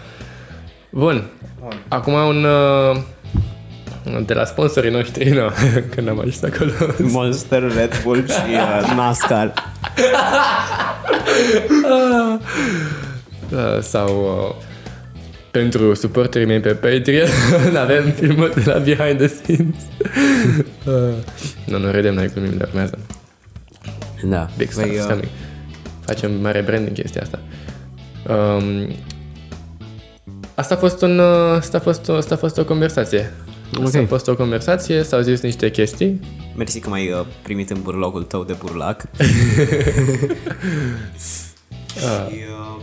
bun. 0.90 1.30
Bun. 1.60 1.84
Acum 1.88 2.14
un... 2.14 2.44
Uh, 2.44 2.98
de 4.26 4.34
la 4.34 4.46
sponsorii 4.46 4.92
noștri, 4.92 5.30
nu, 5.30 5.50
că 5.96 6.02
n-am 6.02 6.20
ajuns 6.20 6.44
acolo. 6.44 6.72
Monster, 6.98 7.62
Red 7.76 8.02
Bull 8.04 8.28
și 8.28 8.54
uh, 8.54 8.94
NASCAR. 8.96 9.54
Uh, 13.52 13.80
sau 13.82 14.08
uh, 14.60 14.64
pentru 15.52 15.94
suporterii 15.94 16.48
mei 16.48 16.60
pe 16.60 16.70
Patreon 16.74 17.28
avem 17.84 18.04
filmul 18.12 18.52
de 18.56 18.62
la 18.66 18.78
behind 18.78 19.18
the 19.18 19.28
scenes. 19.28 19.76
uh, 20.86 21.14
nu, 21.72 21.78
nu 21.78 21.92
redem, 21.92 22.14
noi 22.14 22.28
glumim, 22.34 22.58
dar 22.58 22.68
urmează. 22.68 22.98
Da. 24.24 24.50
Big 24.58 24.72
stuff 24.72 24.88
Păi, 24.88 24.96
is 24.96 25.02
uh, 25.04 25.08
coming. 25.08 25.28
Facem 26.06 26.32
mare 26.42 26.62
brand 26.62 26.88
în 26.88 26.94
chestia 26.94 27.22
asta. 27.22 27.40
Um, 28.34 28.96
asta 30.56 30.74
a 30.74 30.78
fost 30.78 31.02
un, 31.02 31.20
uh, 31.20 31.56
asta 31.58 31.78
a 31.78 31.80
fost, 31.80 32.10
o- 32.10 32.16
asta 32.16 32.34
a 32.34 32.38
fost 32.38 32.58
o 32.58 32.66
conversație. 32.66 33.34
Asta 33.84 33.98
Ok. 33.98 34.04
a 34.04 34.08
fost 34.08 34.28
o 34.28 34.36
conversație, 34.36 35.04
s-au 35.04 35.22
zis 35.22 35.42
niște 35.42 35.72
chestii. 35.72 36.20
Mersi 36.56 36.80
că 36.80 36.90
m-ai 36.90 37.12
uh, 37.12 37.26
primit 37.42 37.70
în 37.70 37.82
burlogul 37.82 38.24
tău 38.24 38.44
de 38.44 38.54
burlac. 38.60 39.02
și, 42.30 42.44
uh, 42.50 42.82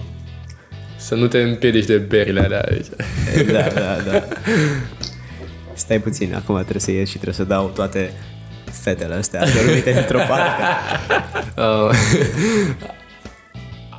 Să 0.96 1.14
nu 1.14 1.26
te 1.26 1.38
împiedici 1.38 1.84
de 1.86 1.96
berile 1.96 2.40
alea 2.40 2.64
aici. 2.70 2.86
da, 3.52 3.60
da, 3.74 3.96
da. 4.10 4.24
Stai 5.74 6.00
puțin, 6.00 6.34
acum 6.34 6.54
trebuie 6.60 6.80
să 6.80 6.90
ies 6.90 7.08
și 7.08 7.14
trebuie 7.14 7.34
să 7.34 7.44
dau 7.44 7.68
toate 7.74 8.12
fetele 8.70 9.14
astea 9.14 9.44
dormite 9.64 9.92
într-o 10.00 10.18
parte. 10.28 10.62
Uh, 11.56 11.90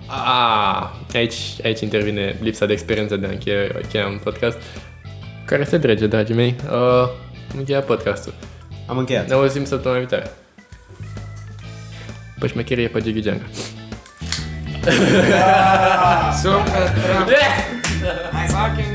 a, 0.07 1.01
aici, 1.13 1.35
aici 1.63 1.79
intervine 1.81 2.37
lipsa 2.41 2.65
de 2.65 2.73
experiență 2.73 3.15
de 3.15 3.25
a 3.25 3.29
încheia, 3.29 3.57
încheia 3.81 4.07
un 4.07 4.19
podcast 4.23 4.57
care 5.45 5.63
se 5.63 5.77
drege, 5.77 6.07
dragii 6.07 6.35
mei. 6.35 6.55
Uh, 6.65 7.09
am 7.51 7.57
încheiat 7.57 7.85
podcastul. 7.85 8.33
Am 8.87 8.97
încheiat. 8.97 9.27
Ne 9.27 9.33
auzim 9.33 9.65
săptămâna 9.65 9.99
viitoare. 9.99 10.31
Pe 12.39 12.47
șmecherie 12.47 12.87
pe 12.87 13.01
Gigi 13.01 13.21
Gianga. 13.21 13.43
Super, 16.41 16.93
bravo! 17.03 17.29
Yeah! 17.29 18.92